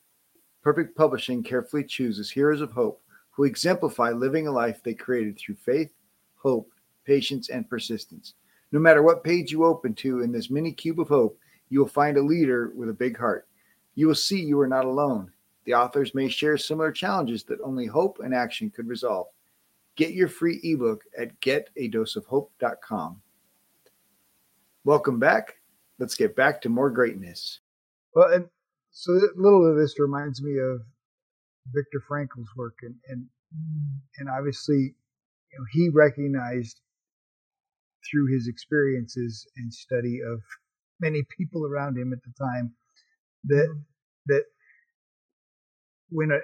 [0.62, 5.56] Perfect Publishing carefully chooses heroes of hope who exemplify living a life they created through
[5.56, 5.90] faith,
[6.36, 6.70] hope,
[7.04, 8.34] patience, and persistence.
[8.72, 11.88] No matter what page you open to in this mini cube of hope, you will
[11.88, 13.46] find a leader with a big heart.
[13.94, 15.30] You will see you are not alone.
[15.64, 19.26] The authors may share similar challenges that only hope and action could resolve.
[19.94, 23.20] Get your free ebook at getadoseofhope.com.
[24.84, 25.56] Welcome back.
[25.98, 27.60] Let's get back to more greatness.
[28.14, 28.48] Well, and
[28.90, 30.80] so a little of this reminds me of
[31.72, 33.26] Viktor Frankl's work, and and
[34.18, 34.94] and obviously,
[35.52, 36.80] you know, he recognized
[38.10, 40.40] through his experiences and study of
[41.00, 42.74] many people around him at the time
[43.44, 43.80] that mm-hmm.
[44.26, 44.44] that
[46.10, 46.38] when a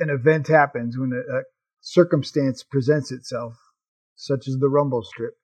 [0.00, 1.42] an event happens, when a, a
[1.80, 3.54] circumstance presents itself,
[4.16, 5.34] such as the rumble strip,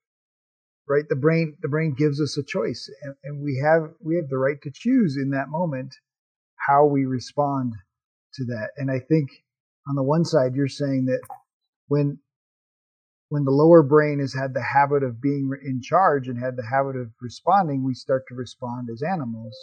[0.91, 4.29] right the brain the brain gives us a choice and, and we have we have
[4.29, 5.95] the right to choose in that moment
[6.69, 7.73] how we respond
[8.35, 9.31] to that and i think
[9.89, 11.21] on the one side you're saying that
[11.89, 12.19] when
[13.31, 16.67] when the lower brain has had the habit of being in charge and had the
[16.71, 19.57] habit of responding we start to respond as animals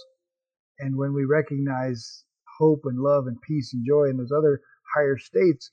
[0.79, 2.23] and when we recognize
[2.59, 4.59] hope and love and peace and joy and those other
[4.95, 5.71] higher states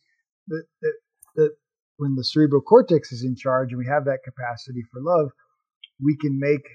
[0.49, 0.95] that that,
[1.37, 1.51] that
[1.97, 5.31] when the cerebral cortex is in charge and we have that capacity for love
[6.01, 6.67] we can make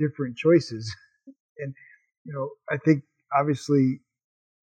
[0.00, 0.94] different choices.
[1.62, 1.74] And,
[2.24, 3.04] you know, I think
[3.38, 4.00] obviously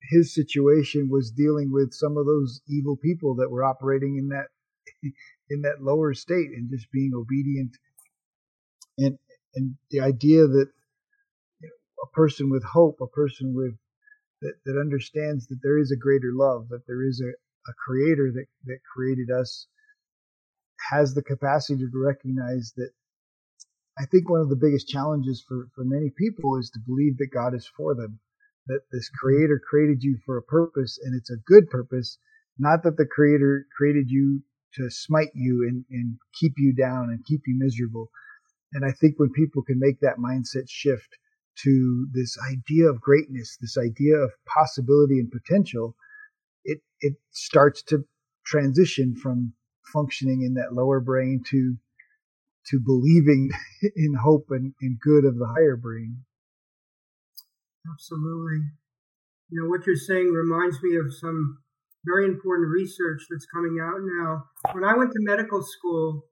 [0.10, 4.48] his situation was dealing with some of those evil people that were operating in that
[5.50, 7.78] in that lower state and just being obedient.
[8.98, 9.18] And
[9.56, 10.70] and the idea that
[11.62, 13.74] you know, a person with hope a person with
[14.42, 18.32] that, that understands that there is a greater love that there is a, a creator
[18.34, 19.68] that, that created us
[20.92, 22.92] has the capacity to recognize that
[24.00, 27.34] I think one of the biggest challenges for, for many people is to believe that
[27.34, 28.20] God is for them
[28.68, 32.18] that this creator created you for a purpose and it's a good purpose,
[32.60, 34.44] not that the creator created you
[34.76, 38.10] to smite you and, and keep you down and keep you miserable.
[38.74, 41.18] And I think when people can make that mindset shift
[41.64, 45.96] to this idea of greatness, this idea of possibility and potential,
[46.64, 48.04] it, it starts to
[48.46, 49.54] transition from
[49.92, 51.78] functioning in that lower brain to
[52.68, 53.50] to believing
[53.96, 56.18] in hope and, and good of the higher brain.
[57.90, 58.68] Absolutely.
[59.50, 61.60] You know, what you're saying reminds me of some
[62.08, 64.46] very important research that's coming out now.
[64.74, 66.24] When I went to medical school,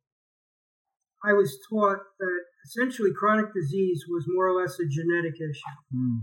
[1.23, 5.77] I was taught that essentially chronic disease was more or less a genetic issue.
[5.93, 6.21] Mm.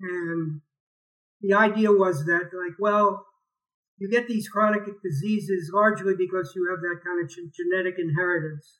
[0.00, 0.60] And
[1.40, 3.26] the idea was that, like, well,
[3.98, 8.78] you get these chronic diseases largely because you have that kind of genetic inheritance.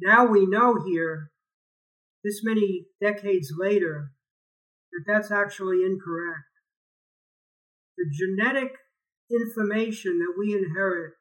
[0.00, 1.30] Now we know here
[2.24, 4.12] this many decades later
[4.92, 6.53] that that's actually incorrect.
[7.96, 8.72] The genetic
[9.30, 11.12] information that we inherit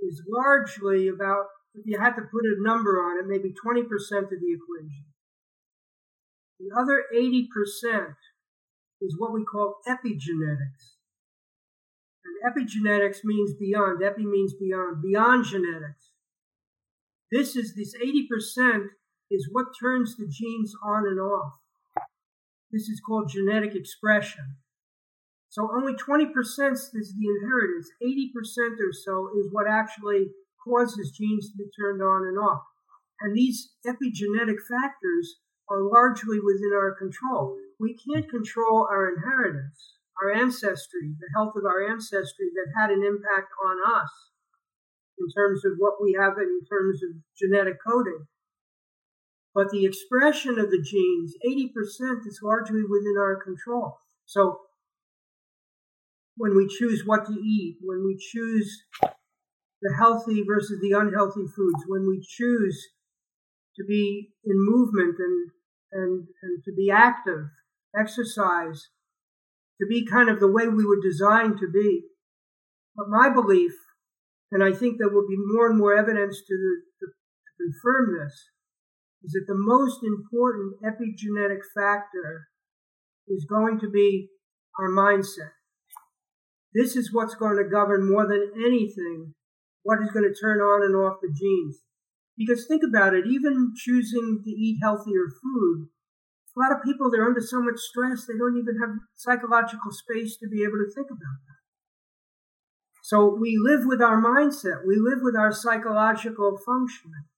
[0.00, 4.40] is largely about, if you had to put a number on it, maybe 20% of
[4.40, 5.04] the equation.
[6.60, 8.14] The other 80%
[9.00, 10.94] is what we call epigenetics.
[12.24, 14.02] And epigenetics means beyond.
[14.02, 15.02] Epi means beyond.
[15.02, 16.10] Beyond genetics.
[17.30, 18.88] This is this 80%
[19.30, 21.54] is what turns the genes on and off.
[22.70, 24.56] This is called genetic expression.
[25.54, 26.34] So only 20%
[26.72, 27.88] is the inheritance.
[28.02, 30.26] 80% or so is what actually
[30.66, 32.62] causes genes to be turned on and off.
[33.20, 35.38] And these epigenetic factors
[35.70, 37.56] are largely within our control.
[37.78, 43.04] We can't control our inheritance, our ancestry, the health of our ancestry that had an
[43.04, 44.10] impact on us
[45.20, 48.26] in terms of what we have in terms of genetic coding.
[49.54, 54.00] But the expression of the genes, 80% is largely within our control.
[54.26, 54.58] So
[56.36, 58.84] when we choose what to eat, when we choose
[59.82, 62.88] the healthy versus the unhealthy foods, when we choose
[63.76, 65.50] to be in movement and,
[65.92, 67.46] and, and to be active,
[67.98, 68.88] exercise,
[69.80, 72.02] to be kind of the way we were designed to be.
[72.96, 73.72] But my belief,
[74.52, 76.54] and I think there will be more and more evidence to,
[77.00, 78.32] to, to confirm this,
[79.24, 82.48] is that the most important epigenetic factor
[83.26, 84.28] is going to be
[84.78, 85.52] our mindset.
[86.74, 89.34] This is what's going to govern more than anything
[89.84, 91.84] what is going to turn on and off the genes.
[92.36, 95.86] Because think about it, even choosing to eat healthier food,
[96.56, 100.36] a lot of people, they're under so much stress, they don't even have psychological space
[100.38, 101.62] to be able to think about that.
[103.02, 107.28] So we live with our mindset, we live with our psychological functioning.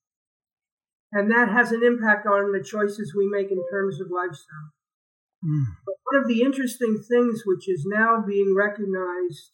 [1.13, 4.73] And that has an impact on the choices we make in terms of lifestyle.
[5.45, 5.96] Mm.
[6.11, 9.51] One of the interesting things which is now being recognized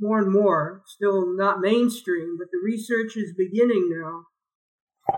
[0.00, 4.24] more and more, still not mainstream, but the research is beginning now,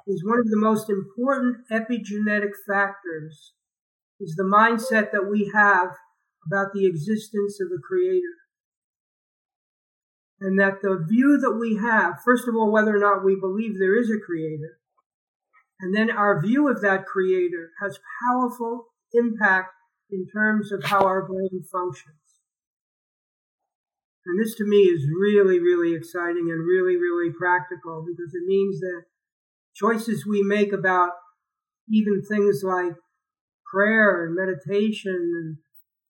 [0.06, 3.54] is one of the most important epigenetic factors
[4.20, 5.90] is the mindset that we have
[6.46, 8.22] about the existence of a creator.
[10.40, 13.78] And that the view that we have, first of all, whether or not we believe
[13.78, 14.78] there is a creator,
[15.80, 19.70] and then our view of that creator has powerful impact
[20.10, 22.16] in terms of how our brain functions.
[24.26, 28.78] And this to me is really, really exciting and really, really practical because it means
[28.80, 29.02] that
[29.74, 31.10] choices we make about
[31.90, 32.92] even things like
[33.72, 35.56] prayer and meditation and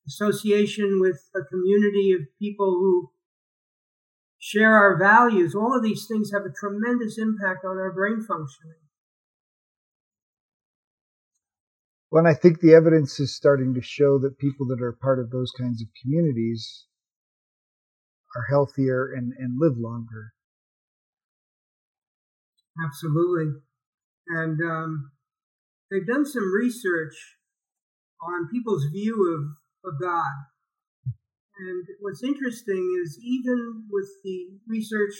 [0.08, 3.10] association with a community of people who
[4.38, 8.87] share our values, all of these things have a tremendous impact on our brain functioning.
[12.10, 15.18] Well, and I think the evidence is starting to show that people that are part
[15.18, 16.86] of those kinds of communities
[18.34, 20.32] are healthier and, and live longer.
[22.82, 23.60] Absolutely.
[24.28, 25.10] And um,
[25.90, 27.14] they've done some research
[28.22, 30.32] on people's view of, of God.
[31.58, 35.14] And what's interesting is even with the research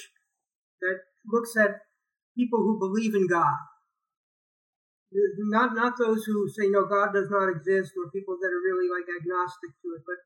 [0.81, 1.81] that looks at
[2.37, 3.57] people who believe in God.
[5.11, 8.89] Not not those who say no, God does not exist, or people that are really
[8.89, 10.21] like agnostic to it, but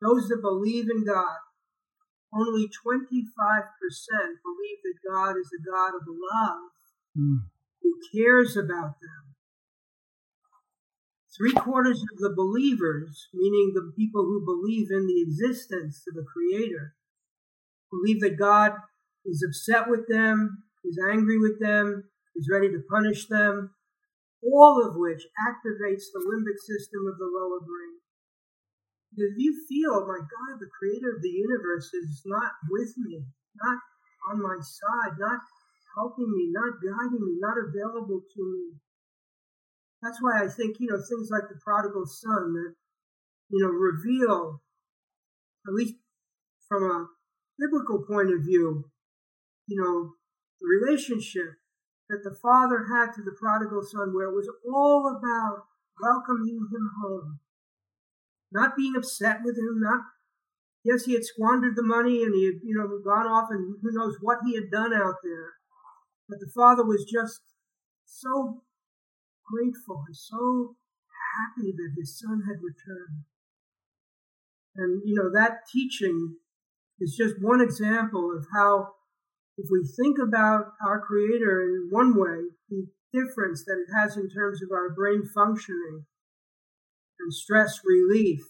[0.00, 1.38] those that believe in God.
[2.32, 6.70] Only 25% believe that God is a God of love
[7.18, 7.38] mm.
[7.82, 9.34] who cares about them.
[11.36, 16.24] Three quarters of the believers, meaning the people who believe in the existence of a
[16.24, 16.94] creator,
[17.90, 18.74] believe that God
[19.24, 22.04] is upset with them, is angry with them,
[22.36, 23.70] is ready to punish them,
[24.42, 28.00] all of which activates the limbic system of the lower brain.
[29.12, 33.26] Because you feel, my God, the creator of the universe is not with me,
[33.58, 33.78] not
[34.30, 35.40] on my side, not
[35.96, 38.78] helping me, not guiding me, not available to me.
[40.02, 42.74] That's why I think, you know, things like the prodigal son that,
[43.50, 44.62] you know, reveal,
[45.66, 45.94] at least
[46.68, 47.06] from a
[47.58, 48.88] biblical point of view,
[49.66, 50.14] you know,
[50.60, 51.59] the relationship
[52.10, 55.64] that the father had to the prodigal son, where it was all about
[56.02, 57.38] welcoming him home,
[58.52, 60.02] not being upset with him, not
[60.84, 63.92] yes, he had squandered the money and he had, you know, gone off and who
[63.92, 65.54] knows what he had done out there.
[66.28, 67.40] But the father was just
[68.04, 68.62] so
[69.44, 70.76] grateful and so
[71.36, 73.24] happy that his son had returned.
[74.76, 76.36] And, you know, that teaching
[77.00, 78.94] is just one example of how,
[79.60, 84.30] if we think about our Creator in one way, the difference that it has in
[84.30, 86.06] terms of our brain functioning
[87.20, 88.40] and stress relief.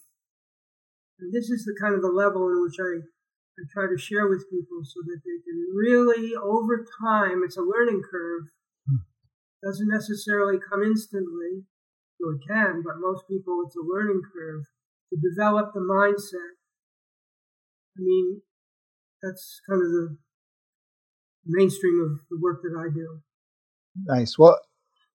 [1.18, 3.02] And this is the kind of the level in which I,
[3.58, 7.66] I try to share with people so that they can really, over time, it's a
[7.66, 8.46] learning curve,
[8.86, 9.02] hmm.
[9.66, 11.66] doesn't necessarily come instantly,
[12.20, 14.62] though it can, but most people it's a learning curve
[15.10, 16.54] to develop the mindset.
[17.98, 18.42] I mean,
[19.20, 20.16] that's kind of the
[21.46, 23.20] mainstream of the work that I do.
[24.06, 24.38] Nice.
[24.38, 24.58] Well,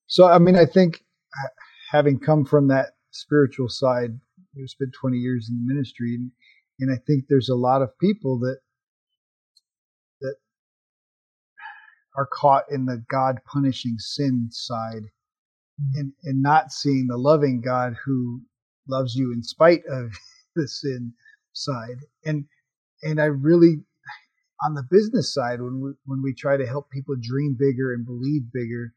[0.07, 1.03] so I mean, I think
[1.91, 4.11] having come from that spiritual side,
[4.53, 6.31] you spent 20 years in the ministry, and,
[6.79, 8.57] and I think there's a lot of people that
[10.21, 10.35] that
[12.15, 15.03] are caught in the God punishing sin side
[15.81, 15.99] mm-hmm.
[15.99, 18.41] and, and not seeing the loving God who
[18.87, 20.11] loves you in spite of
[20.55, 21.13] the sin
[21.53, 21.99] side.
[22.25, 22.45] And
[23.03, 23.83] and I really
[24.63, 28.05] on the business side when we when we try to help people dream bigger and
[28.05, 28.93] believe bigger,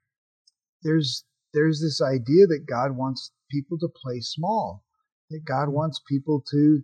[0.83, 4.85] there's there's this idea that God wants people to play small.
[5.31, 5.73] That God mm-hmm.
[5.73, 6.83] wants people to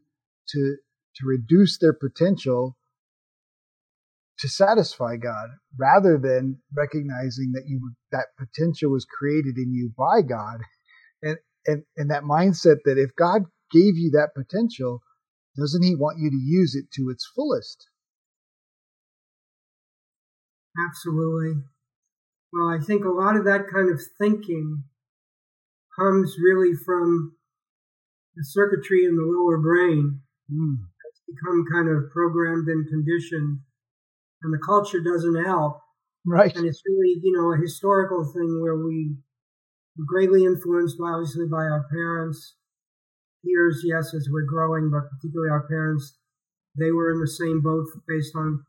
[0.48, 0.76] to
[1.16, 2.76] to reduce their potential
[4.38, 10.22] to satisfy God rather than recognizing that you that potential was created in you by
[10.22, 10.60] God
[11.22, 15.02] and and and that mindset that if God gave you that potential
[15.56, 17.88] doesn't he want you to use it to its fullest
[20.78, 21.62] absolutely
[22.52, 24.84] well i think a lot of that kind of thinking
[25.98, 27.36] comes really from
[28.36, 30.20] the circuitry in the lower brain
[30.50, 30.76] mm.
[30.76, 33.60] that's become kind of programmed and conditioned
[34.44, 35.80] and the culture doesn't help.
[36.26, 36.54] Right.
[36.54, 39.16] And it's really, you know, a historical thing where we
[39.96, 42.54] were greatly influenced, obviously, by our parents.
[43.44, 46.16] Peers, yes, as we're growing, but particularly our parents,
[46.78, 48.64] they were in the same boat based on,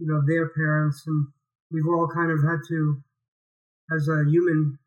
[0.00, 1.04] you know, their parents.
[1.06, 1.28] And
[1.70, 3.02] we've all kind of had to,
[3.94, 4.78] as a human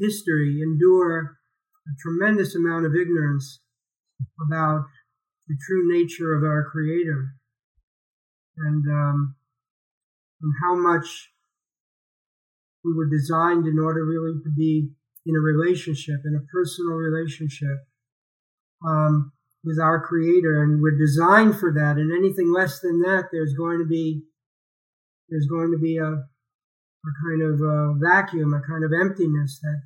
[0.00, 1.38] history, endure
[1.86, 3.60] a tremendous amount of ignorance
[4.46, 4.84] about
[5.46, 7.34] the true nature of our Creator.
[8.58, 9.36] And um,
[10.42, 11.30] and how much
[12.84, 14.88] we were designed in order really to be
[15.24, 17.86] in a relationship, in a personal relationship
[18.86, 19.32] um,
[19.64, 21.96] with our Creator, and we're designed for that.
[21.96, 24.22] And anything less than that, there's going to be
[25.28, 26.24] there's going to be a
[27.06, 29.82] a kind of a vacuum, a kind of emptiness that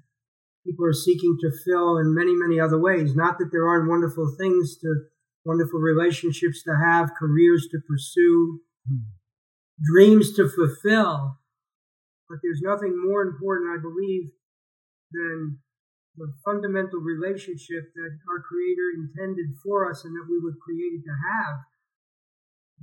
[0.64, 3.14] people are seeking to fill in many, many other ways.
[3.14, 5.05] Not that there aren't wonderful things to,
[5.45, 8.61] wonderful relationships to have, careers to pursue,
[8.91, 9.03] mm
[9.82, 11.38] dreams to fulfill.
[12.28, 14.30] But there's nothing more important, I believe,
[15.11, 15.59] than
[16.16, 21.14] the fundamental relationship that our Creator intended for us and that we were created to
[21.16, 21.57] have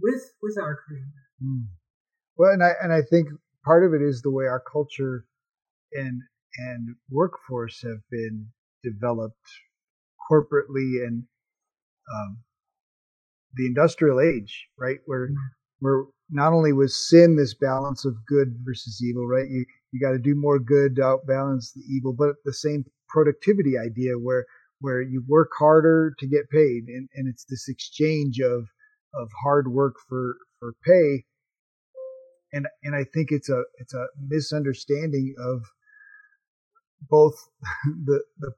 [0.02, 1.24] with with our Creator.
[1.44, 1.68] Mm.
[2.38, 3.30] Well, and I and I think
[3.66, 5.26] part of it is the way our culture
[5.94, 6.22] and
[6.58, 8.48] and workforce have been
[8.84, 9.36] developed
[10.32, 11.24] corporately and
[12.14, 12.40] um,
[13.56, 15.00] the industrial age, right?
[15.06, 15.36] Where mm.
[15.80, 19.50] where not only was sin this balance of good versus evil, right?
[19.50, 23.78] You you got to do more good to outbalance the evil, but the same productivity
[23.78, 24.46] idea where
[24.80, 28.68] where you work harder to get paid, and, and it's this exchange of
[29.14, 31.26] of hard work for for pay.
[32.54, 35.64] And and I think it's a it's a misunderstanding of
[37.10, 37.36] both
[38.06, 38.54] the the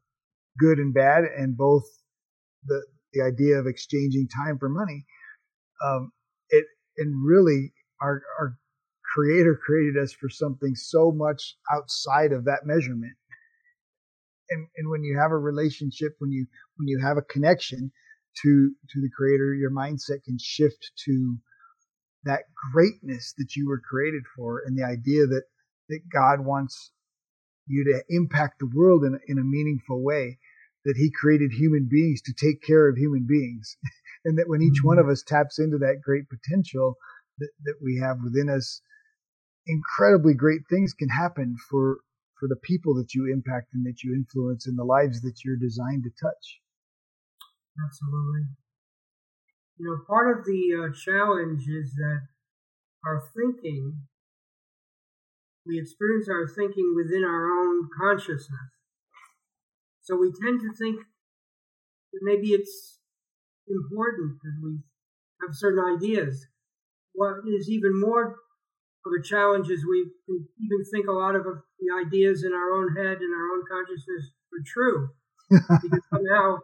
[0.60, 1.86] good and bad, and both
[2.66, 2.84] the
[3.14, 5.06] the idea of exchanging time for money.
[5.86, 6.12] Um,
[6.50, 6.66] it
[6.98, 8.58] and really our our
[9.16, 13.14] creator created us for something so much outside of that measurement.
[14.50, 16.46] And and when you have a relationship, when you
[16.78, 17.92] when you have a connection
[18.44, 21.38] to to the creator, your mindset can shift to
[22.24, 25.44] that greatness that you were created for and the idea that
[25.90, 26.92] that God wants
[27.68, 30.38] you to impact the world in, in a meaningful way
[30.86, 33.78] that he created human beings to take care of human beings.
[34.26, 35.08] And that when each one mm-hmm.
[35.08, 36.98] of us taps into that great potential
[37.38, 38.82] that, that we have within us
[39.66, 42.00] incredibly great things can happen for
[42.38, 45.56] for the people that you impact and that you influence and the lives that you're
[45.56, 46.60] designed to touch.
[47.86, 48.44] Absolutely
[49.80, 52.22] you know part of the uh, challenge is that
[53.06, 54.04] our thinking
[55.66, 58.70] we experience our thinking within our own consciousness
[60.02, 61.00] so we tend to think
[62.12, 62.98] that maybe it's
[63.70, 64.80] important that we
[65.42, 66.48] have certain ideas.
[67.14, 68.38] What is even more
[69.06, 72.74] of a challenge is we can even think a lot of the ideas in our
[72.74, 75.10] own head and our own consciousness are true.
[75.50, 76.58] because somehow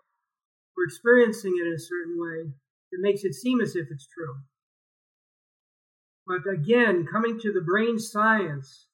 [0.75, 2.51] we're experiencing it in a certain way
[2.95, 4.35] that makes it seem as if it's true.
[6.25, 8.87] But again, coming to the brain science,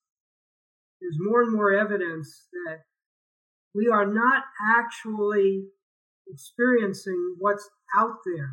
[1.00, 2.80] there's more and more evidence that
[3.74, 4.44] we are not
[4.78, 5.66] actually
[6.28, 8.52] experiencing what's out there.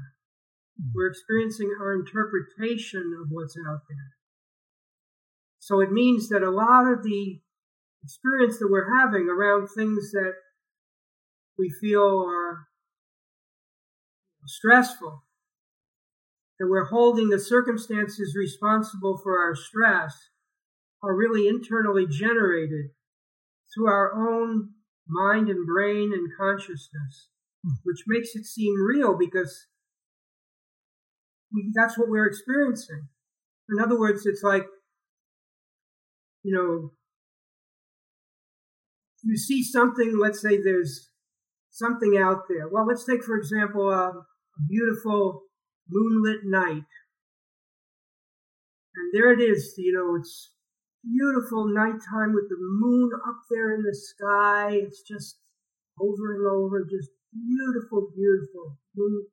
[0.95, 4.15] We're experiencing our interpretation of what's out there.
[5.59, 7.41] So it means that a lot of the
[8.05, 10.35] experience that we're having around things that
[11.59, 12.69] we feel are
[14.47, 15.25] stressful,
[16.59, 20.15] that we're holding the circumstances responsible for our stress,
[21.03, 22.91] are really internally generated
[23.73, 24.71] through our own
[25.07, 27.29] mind and brain and consciousness,
[27.65, 27.73] hmm.
[27.85, 29.67] which makes it seem real because
[31.53, 33.09] we, that's what we're experiencing.
[33.69, 34.67] In other words, it's like,
[36.43, 36.91] you know,
[39.23, 41.11] you see something, let's say there's
[41.71, 42.69] something out there.
[42.69, 44.25] Well, let's take, for example, a, a
[44.69, 45.43] beautiful
[45.91, 46.85] moonlit night.
[48.95, 50.51] And there it is, you know, it's
[51.03, 54.71] beautiful nighttime with the moon up there in the sky.
[54.73, 55.39] It's just
[56.01, 59.27] over and over, just beautiful, beautiful moon,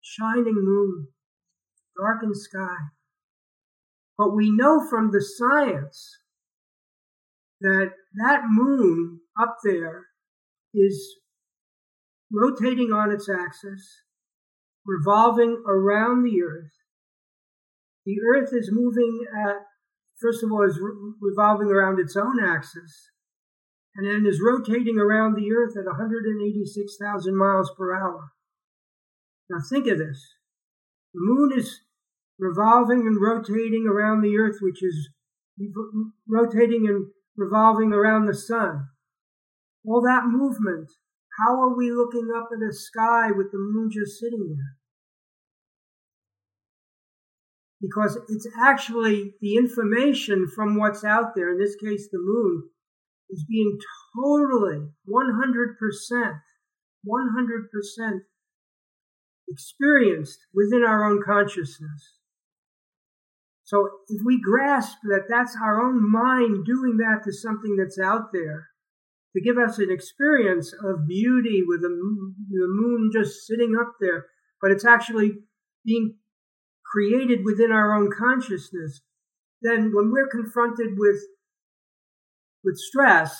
[0.00, 1.08] shining moon,
[1.96, 2.76] darkened sky.
[4.18, 6.18] But we know from the science
[7.60, 7.92] that
[8.22, 10.06] that moon up there
[10.74, 11.16] is
[12.30, 14.02] rotating on its axis,
[14.90, 16.72] revolving around the earth.
[18.04, 19.66] The earth is moving at
[20.20, 23.10] first of all, is re- revolving around its own axis
[23.96, 28.32] and then is rotating around the Earth at 186,000 miles per hour.
[29.48, 30.34] Now think of this.
[31.14, 31.80] The moon is
[32.38, 35.08] revolving and rotating around the Earth, which is
[36.28, 38.88] rotating and revolving around the sun.
[39.84, 40.90] All that movement,
[41.42, 44.79] how are we looking up at the sky with the moon just sitting there?
[47.80, 52.68] Because it's actually the information from what's out there, in this case, the moon,
[53.30, 53.78] is being
[54.14, 56.40] totally 100%,
[57.08, 58.20] 100%
[59.48, 62.18] experienced within our own consciousness.
[63.64, 68.32] So if we grasp that that's our own mind doing that to something that's out
[68.32, 68.68] there,
[69.32, 74.26] to give us an experience of beauty with the moon just sitting up there,
[74.60, 75.38] but it's actually
[75.86, 76.16] being
[76.90, 79.00] created within our own consciousness,
[79.62, 81.18] then when we're confronted with,
[82.64, 83.38] with stress,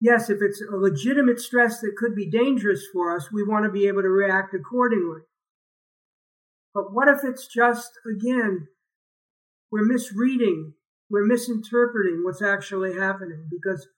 [0.00, 3.70] yes, if it's a legitimate stress that could be dangerous for us, we want to
[3.70, 5.20] be able to react accordingly.
[6.74, 8.68] But what if it's just, again,
[9.70, 10.74] we're misreading,
[11.08, 13.88] we're misinterpreting what's actually happening because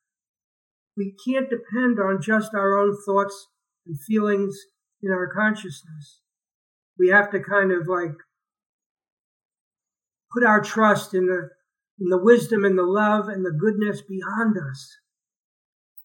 [0.96, 3.48] we can't depend on just our own thoughts
[3.86, 4.56] and feelings
[5.02, 6.20] in our consciousness
[6.98, 8.16] we have to kind of like
[10.32, 11.50] put our trust in the
[12.00, 14.96] in the wisdom and the love and the goodness beyond us.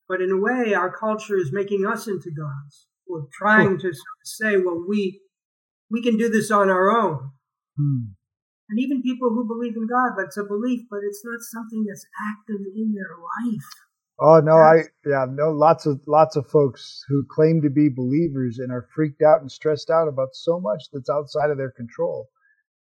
[0.07, 2.87] But in a way, our culture is making us into gods.
[3.07, 3.91] We're trying to
[4.23, 5.21] say, well, we
[5.91, 7.31] we can do this on our own.
[7.77, 8.13] Hmm.
[8.69, 12.05] And even people who believe in God, that's a belief, but it's not something that's
[12.31, 13.69] active in their life.
[14.19, 18.59] Oh no, I yeah, no lots of lots of folks who claim to be believers
[18.59, 22.29] and are freaked out and stressed out about so much that's outside of their control.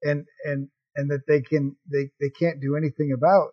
[0.03, 3.51] And and and that they can they they can't do anything about.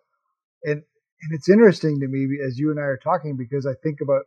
[0.64, 0.82] And
[1.22, 4.24] and it's interesting to me as you and I are talking because I think about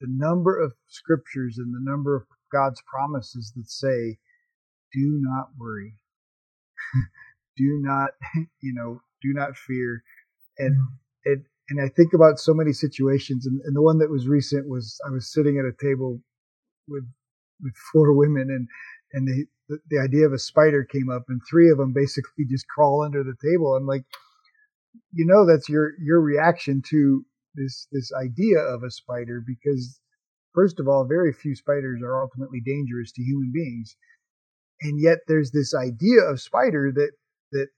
[0.00, 4.18] the number of scriptures and the number of God's promises that say,
[4.92, 5.94] "Do not worry,
[7.56, 8.10] do not
[8.60, 10.02] you know, do not fear,"
[10.58, 11.32] and mm-hmm.
[11.32, 11.38] it
[11.72, 15.00] and I think about so many situations, and, and the one that was recent was
[15.06, 16.20] I was sitting at a table
[16.86, 17.08] with
[17.62, 18.68] with four women, and
[19.14, 22.44] and the, the, the idea of a spider came up, and three of them basically
[22.44, 23.74] just crawl under the table.
[23.74, 24.04] I'm like,
[25.14, 29.98] you know, that's your your reaction to this this idea of a spider because
[30.54, 33.96] first of all, very few spiders are ultimately dangerous to human beings,
[34.82, 37.12] and yet there's this idea of spider that
[37.52, 37.68] that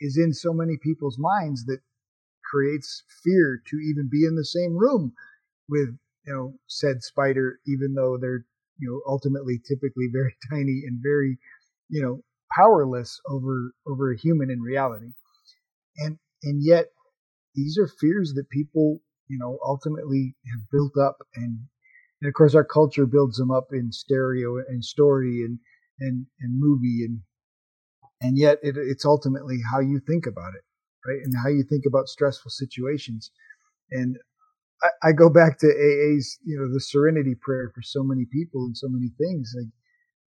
[0.00, 1.80] is in so many people's minds that
[2.50, 5.12] creates fear to even be in the same room
[5.68, 5.90] with
[6.26, 8.44] you know said spider even though they're
[8.78, 11.38] you know ultimately typically very tiny and very
[11.88, 12.22] you know
[12.56, 15.12] powerless over over a human in reality.
[15.98, 16.86] And and yet
[17.54, 21.60] these are fears that people you know ultimately have built up and
[22.20, 25.60] and of course our culture builds them up in stereo and story and
[26.00, 27.22] and and movie and
[28.20, 30.64] and yet it, it's ultimately how you think about it
[31.08, 31.20] right?
[31.24, 33.30] And how you think about stressful situations.
[33.90, 34.16] And
[34.82, 38.64] I, I, go back to AA's, you know, the serenity prayer for so many people
[38.66, 39.54] and so many things.
[39.56, 39.72] Like,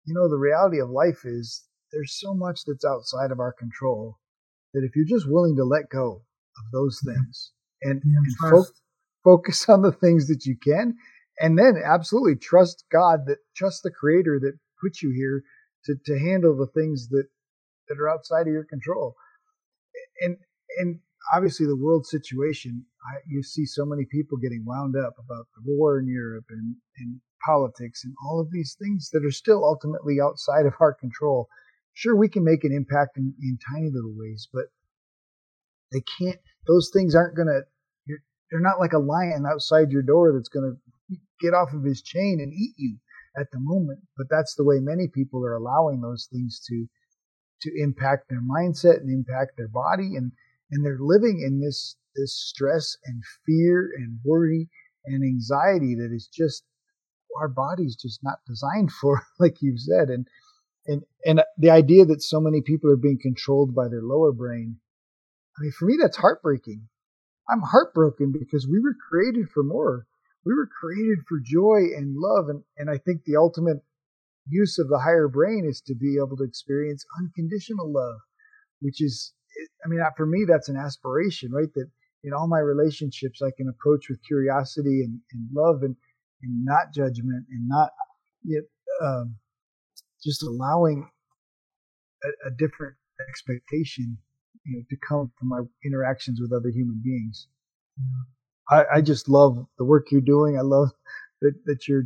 [0.05, 4.17] you know, the reality of life is there's so much that's outside of our control
[4.73, 6.21] that if you're just willing to let go
[6.57, 7.51] of those things
[7.81, 8.71] and, yeah, and fo-
[9.23, 10.95] focus on the things that you can,
[11.39, 15.43] and then absolutely trust God that trust the creator that put you here
[15.85, 17.27] to, to handle the things that,
[17.87, 19.15] that are outside of your control.
[20.21, 20.37] And
[20.77, 20.99] and
[21.33, 25.63] obviously the world situation, I, you see so many people getting wound up about the
[25.65, 30.17] war in Europe and, and politics and all of these things that are still ultimately
[30.21, 31.47] outside of our control.
[31.93, 34.65] Sure, we can make an impact in, in tiny little ways, but
[35.91, 37.61] they can't, those things aren't going to,
[38.51, 42.01] they're not like a lion outside your door that's going to get off of his
[42.01, 42.97] chain and eat you
[43.37, 43.99] at the moment.
[44.17, 46.85] But that's the way many people are allowing those things to,
[47.61, 50.15] to impact their mindset and impact their body.
[50.15, 50.31] And,
[50.71, 54.69] and they're living in this this stress and fear and worry
[55.05, 56.63] and anxiety that is just
[57.39, 60.09] our body's just not designed for like you've said.
[60.09, 60.27] And
[60.85, 64.77] and and the idea that so many people are being controlled by their lower brain
[65.57, 66.87] i mean for me that's heartbreaking.
[67.49, 70.05] I'm heartbroken because we were created for more.
[70.45, 72.49] We were created for joy and love.
[72.49, 73.83] And and i think the ultimate
[74.47, 78.19] use of the higher brain is to be able to experience unconditional love
[78.81, 79.33] which is
[79.85, 81.71] I mean, for me, that's an aspiration, right?
[81.75, 81.89] That
[82.23, 85.95] in all my relationships, I can approach with curiosity and, and love and,
[86.41, 87.91] and not judgment and not
[88.43, 88.63] yet
[89.01, 89.35] um,
[90.23, 91.09] just allowing
[92.23, 92.95] a, a, different
[93.29, 94.17] expectation,
[94.65, 97.47] you know, to come from my interactions with other human beings.
[98.69, 100.57] I, I just love the work you're doing.
[100.57, 100.89] I love
[101.41, 102.05] that, that you're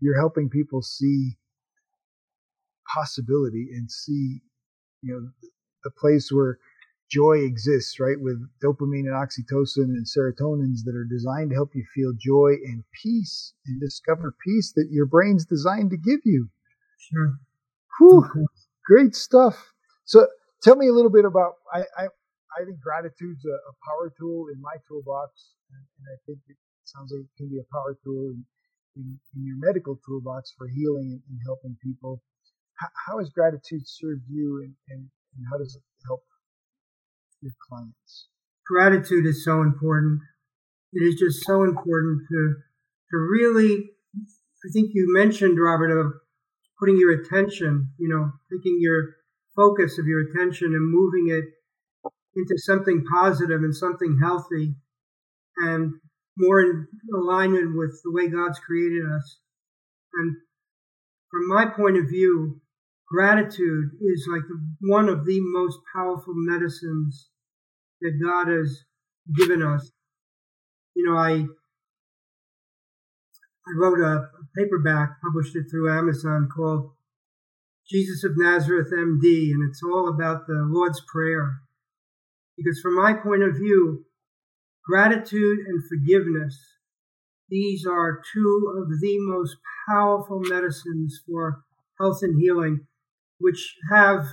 [0.00, 1.36] you're helping people see
[2.92, 4.40] possibility and see,
[5.00, 5.48] you know,
[5.84, 6.58] the place where
[7.12, 8.16] joy exists, right?
[8.18, 12.82] With dopamine and oxytocin and serotonins that are designed to help you feel joy and
[13.02, 16.48] peace and discover peace that your brain's designed to give you.
[16.98, 17.34] Sure.
[17.98, 18.46] Whew,
[18.86, 19.72] great stuff.
[20.04, 20.26] So
[20.62, 22.04] tell me a little bit about, I, I,
[22.56, 25.52] I think gratitude's a, a power tool in my toolbox.
[25.70, 28.44] And, and, I think it sounds like it can be a power tool in,
[28.96, 32.22] in, in your medical toolbox for healing and, and helping people.
[32.80, 36.22] How, how, has gratitude served you and, and, and how does it help
[37.42, 38.28] your clients?
[38.66, 40.20] Gratitude is so important.
[40.92, 42.54] It is just so important to
[43.10, 43.90] to really.
[44.64, 46.12] I think you mentioned Robert of
[46.78, 49.16] putting your attention, you know, taking your
[49.56, 51.44] focus of your attention and moving it
[52.36, 54.74] into something positive and something healthy
[55.58, 55.94] and
[56.38, 59.38] more in alignment with the way God's created us.
[60.14, 60.36] And
[61.30, 62.60] from my point of view,
[63.08, 64.42] gratitude is like
[64.80, 67.28] one of the most powerful medicines
[68.02, 68.84] that God has
[69.36, 69.90] given us.
[70.94, 71.46] You know, I
[73.66, 76.90] I wrote a, paperback, published it through Amazon called
[77.88, 81.60] Jesus of Nazareth MD, and it's all about the Lord's Prayer.
[82.56, 84.04] Because from my point of view,
[84.84, 86.58] gratitude and forgiveness,
[87.48, 89.56] these are two of the most
[89.88, 91.62] powerful medicines for
[91.98, 92.86] health and healing,
[93.38, 94.24] which have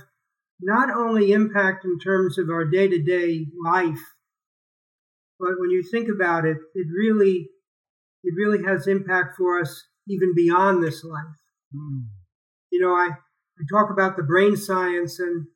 [0.62, 4.02] not only impact in terms of our day to day life,
[5.38, 7.48] but when you think about it, it really,
[8.22, 11.40] it really has impact for us even beyond this life.
[11.74, 12.04] Mm.
[12.70, 15.46] You know, I, I talk about the brain science and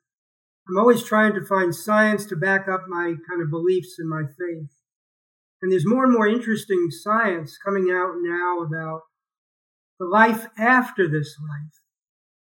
[0.68, 4.22] I'm always trying to find science to back up my kind of beliefs and my
[4.22, 4.70] faith.
[5.60, 9.02] And there's more and more interesting science coming out now about
[9.98, 11.72] the life after this life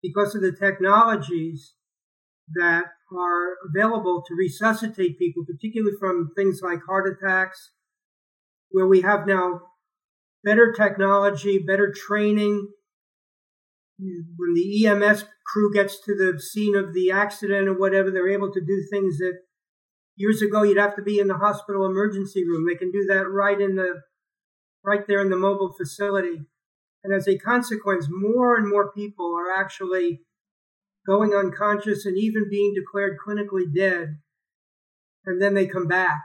[0.02, 1.74] because of the technologies
[2.55, 7.72] that are available to resuscitate people, particularly from things like heart attacks,
[8.70, 9.61] where we have now
[10.44, 12.68] better technology, better training.
[13.99, 18.53] When the EMS crew gets to the scene of the accident or whatever, they're able
[18.53, 19.38] to do things that
[20.16, 22.66] years ago you'd have to be in the hospital emergency room.
[22.66, 24.03] They can do that right in the
[24.84, 26.42] right there in the mobile facility.
[27.05, 30.20] And as a consequence, more and more people are actually
[31.09, 34.18] going unconscious and even being declared clinically dead.
[35.24, 36.20] And then they come back.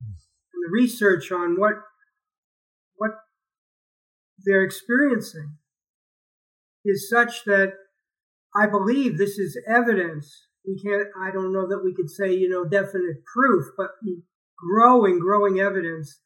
[0.00, 1.74] And the research on what
[2.96, 3.12] what
[4.44, 5.56] they're experiencing
[6.84, 7.72] is such that
[8.54, 10.46] I believe this is evidence.
[10.66, 13.90] We can't, I don't know that we could say, you know, definite proof, but
[14.58, 16.20] growing, growing evidence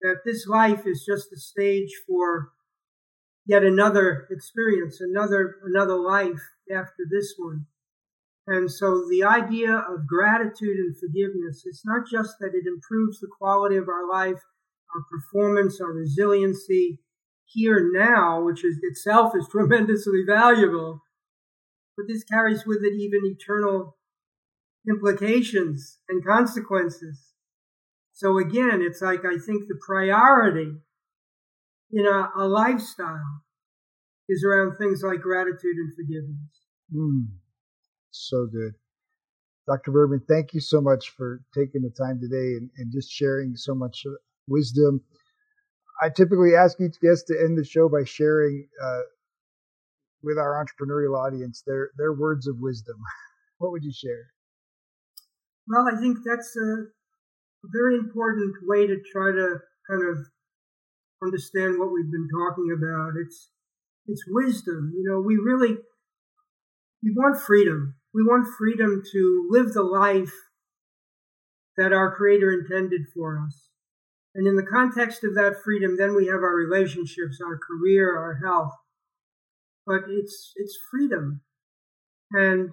[0.00, 2.52] that this life is just a stage for
[3.46, 6.40] yet another experience, another, another life
[6.70, 7.66] after this one.
[8.46, 13.28] And so the idea of gratitude and forgiveness, it's not just that it improves the
[13.38, 14.40] quality of our life,
[14.94, 17.00] our performance, our resiliency
[17.44, 21.02] here now, which is itself is tremendously valuable,
[21.96, 23.96] but this carries with it even eternal
[24.88, 27.32] implications and consequences.
[28.12, 30.72] So again, it's like I think the priority
[31.92, 33.42] in a, a lifestyle
[34.28, 36.50] is around things like gratitude and forgiveness.
[36.94, 37.26] Mm,
[38.10, 38.74] so good.
[39.68, 39.90] Dr.
[39.90, 43.74] Bergman, thank you so much for taking the time today and, and just sharing so
[43.74, 44.04] much
[44.46, 45.00] wisdom.
[46.02, 49.00] I typically ask each guest to end the show by sharing uh,
[50.22, 52.96] with our entrepreneurial audience their their words of wisdom.
[53.58, 54.32] what would you share?
[55.68, 56.84] Well, I think that's a
[57.64, 59.58] very important way to try to
[59.90, 60.26] kind of
[61.22, 63.12] understand what we've been talking about.
[63.20, 63.48] It's
[64.06, 64.92] it's wisdom.
[64.94, 65.78] You know, we really
[67.02, 67.94] we want freedom.
[68.14, 70.32] We want freedom to live the life
[71.76, 73.68] that our Creator intended for us.
[74.34, 78.40] And in the context of that freedom, then we have our relationships, our career, our
[78.44, 78.72] health.
[79.86, 81.42] But it's it's freedom.
[82.32, 82.70] And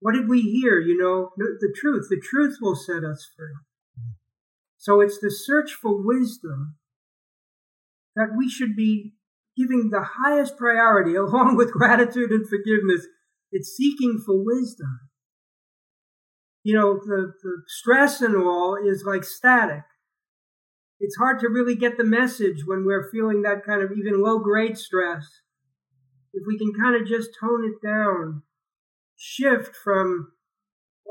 [0.00, 0.80] what did we hear?
[0.80, 2.06] You know, the truth.
[2.08, 3.54] The truth will set us free.
[4.78, 6.76] So it's the search for wisdom
[8.16, 9.12] that we should be
[9.56, 13.06] giving the highest priority, along with gratitude and forgiveness,
[13.52, 15.00] it's seeking for wisdom.
[16.62, 19.84] You know, the, the stress and all is like static.
[20.98, 24.38] It's hard to really get the message when we're feeling that kind of even low
[24.38, 25.26] grade stress.
[26.32, 28.42] If we can kind of just tone it down,
[29.16, 30.32] shift from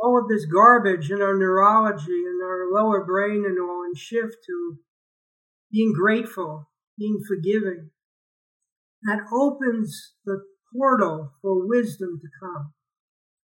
[0.03, 4.35] all of this garbage in our neurology and our lower brain and all, and shift
[4.45, 4.77] to
[5.71, 6.67] being grateful,
[6.97, 7.91] being forgiving
[9.05, 10.43] that opens the
[10.73, 12.73] portal for wisdom to come.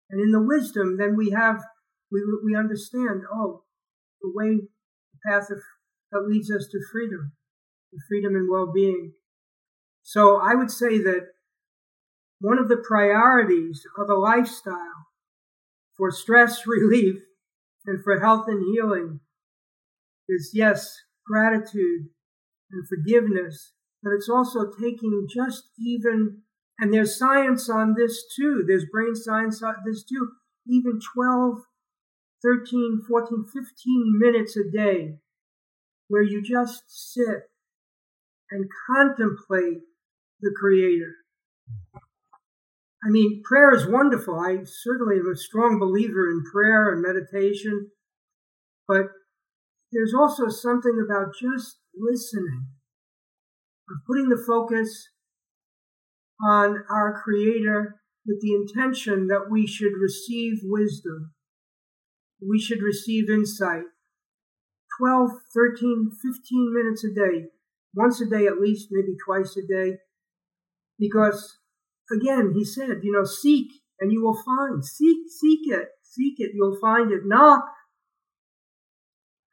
[0.10, 1.62] And in the wisdom, then we have,
[2.12, 3.64] we, we understand, oh,
[4.22, 5.60] the way, the path of,
[6.12, 7.34] that leads us to freedom,
[7.92, 9.14] to freedom and well-being.
[10.04, 11.28] So I would say that
[12.39, 15.08] one of the priorities of a lifestyle
[15.96, 17.18] for stress relief
[17.86, 19.20] and for health and healing
[20.30, 22.08] is yes, gratitude
[22.72, 26.41] and forgiveness but it's also taking just even,
[26.80, 28.63] and there's science on this too.
[28.67, 30.30] There's brain science on this too.
[30.67, 31.59] Even 12,
[32.43, 35.17] 13, 14, 15 minutes a day
[36.07, 37.49] where you just sit
[38.49, 39.82] and contemplate
[40.41, 41.15] the Creator.
[43.03, 44.39] I mean, prayer is wonderful.
[44.39, 47.89] I certainly am a strong believer in prayer and meditation,
[48.88, 49.05] but
[49.91, 52.68] there's also something about just listening
[53.89, 55.10] of putting the focus
[56.44, 61.34] on our Creator with the intention that we should receive wisdom,
[62.42, 63.84] we should receive insight.
[65.00, 67.46] 12, 13, 15 minutes a day,
[67.96, 69.98] once a day at least, maybe twice a day.
[71.00, 71.58] Because,
[72.12, 73.68] again, he said, you know, seek
[74.00, 74.84] and you will find.
[74.84, 77.22] Seek, seek it, seek it, you'll find it.
[77.26, 77.64] Knock,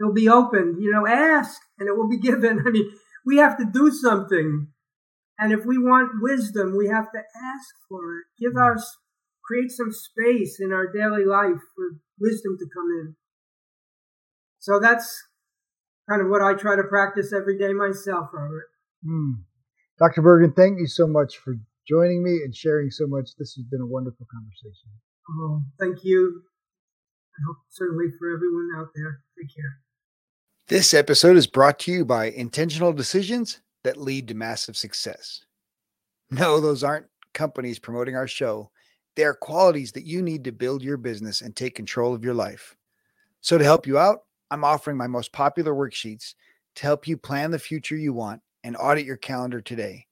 [0.01, 0.83] it'll be opened.
[0.83, 2.63] You know, ask and it will be given.
[2.67, 2.91] I mean,
[3.25, 4.69] we have to do something.
[5.39, 8.25] And if we want wisdom, we have to ask for it.
[8.39, 8.77] Give our,
[9.45, 13.15] create some space in our daily life for wisdom to come in.
[14.59, 15.23] So that's
[16.09, 18.67] kind of what I try to practice every day myself, Robert.
[19.07, 19.43] Mm.
[19.99, 20.23] Dr.
[20.23, 23.31] Bergman, thank you so much for joining me and sharing so much.
[23.39, 24.91] This has been a wonderful conversation.
[25.29, 26.43] Uh, thank you.
[27.37, 29.23] I hope certainly for everyone out there.
[29.39, 29.79] Take care.
[30.69, 35.47] This episode is brought to you by intentional decisions that lead to massive success.
[36.31, 38.71] No, those aren't companies promoting our show.
[39.17, 42.35] They are qualities that you need to build your business and take control of your
[42.35, 42.77] life.
[43.41, 46.35] So, to help you out, I'm offering my most popular worksheets
[46.75, 50.07] to help you plan the future you want and audit your calendar today.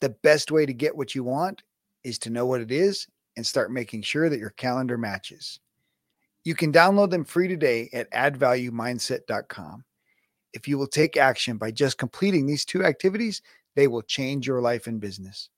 [0.00, 1.62] The best way to get what you want
[2.02, 3.06] is to know what it is
[3.36, 5.60] and start making sure that your calendar matches.
[6.44, 9.84] You can download them free today at addvaluemindset.com.
[10.58, 13.42] If you will take action by just completing these two activities,
[13.76, 15.50] they will change your life and business.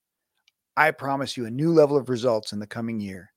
[0.77, 3.33] I promise you a new level of results in the coming year.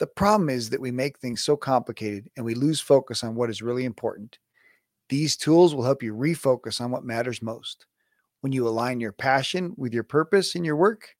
[0.00, 3.50] The problem is that we make things so complicated and we lose focus on what
[3.50, 4.40] is really important.
[5.08, 7.86] These tools will help you refocus on what matters most.
[8.40, 11.14] When you align your passion with your purpose in your work,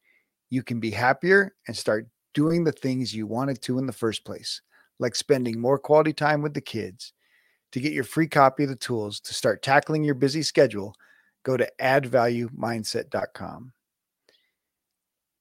[0.49, 4.25] you can be happier and start doing the things you wanted to in the first
[4.25, 4.63] place,
[4.99, 7.13] like spending more quality time with the kids.
[7.73, 10.95] To get your free copy of the tools to start tackling your busy schedule,
[11.45, 13.73] go to addvaluemindset.com.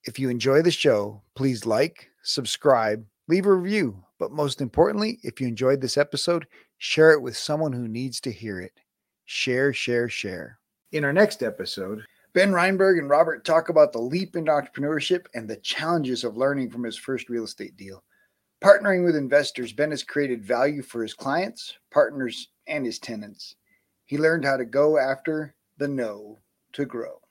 [0.06, 4.04] If you enjoy the show, please like, subscribe, leave a review.
[4.20, 6.46] But most importantly, if you enjoyed this episode,
[6.78, 8.80] share it with someone who needs to hear it.
[9.26, 10.60] Share, share, share.
[10.92, 12.04] In our next episode,
[12.34, 16.70] Ben Reinberg and Robert talk about the leap into entrepreneurship and the challenges of learning
[16.70, 18.04] from his first real estate deal.
[18.62, 23.56] Partnering with investors, Ben has created value for his clients, partners, and his tenants.
[24.06, 26.40] He learned how to go after the no
[26.74, 27.22] to grow.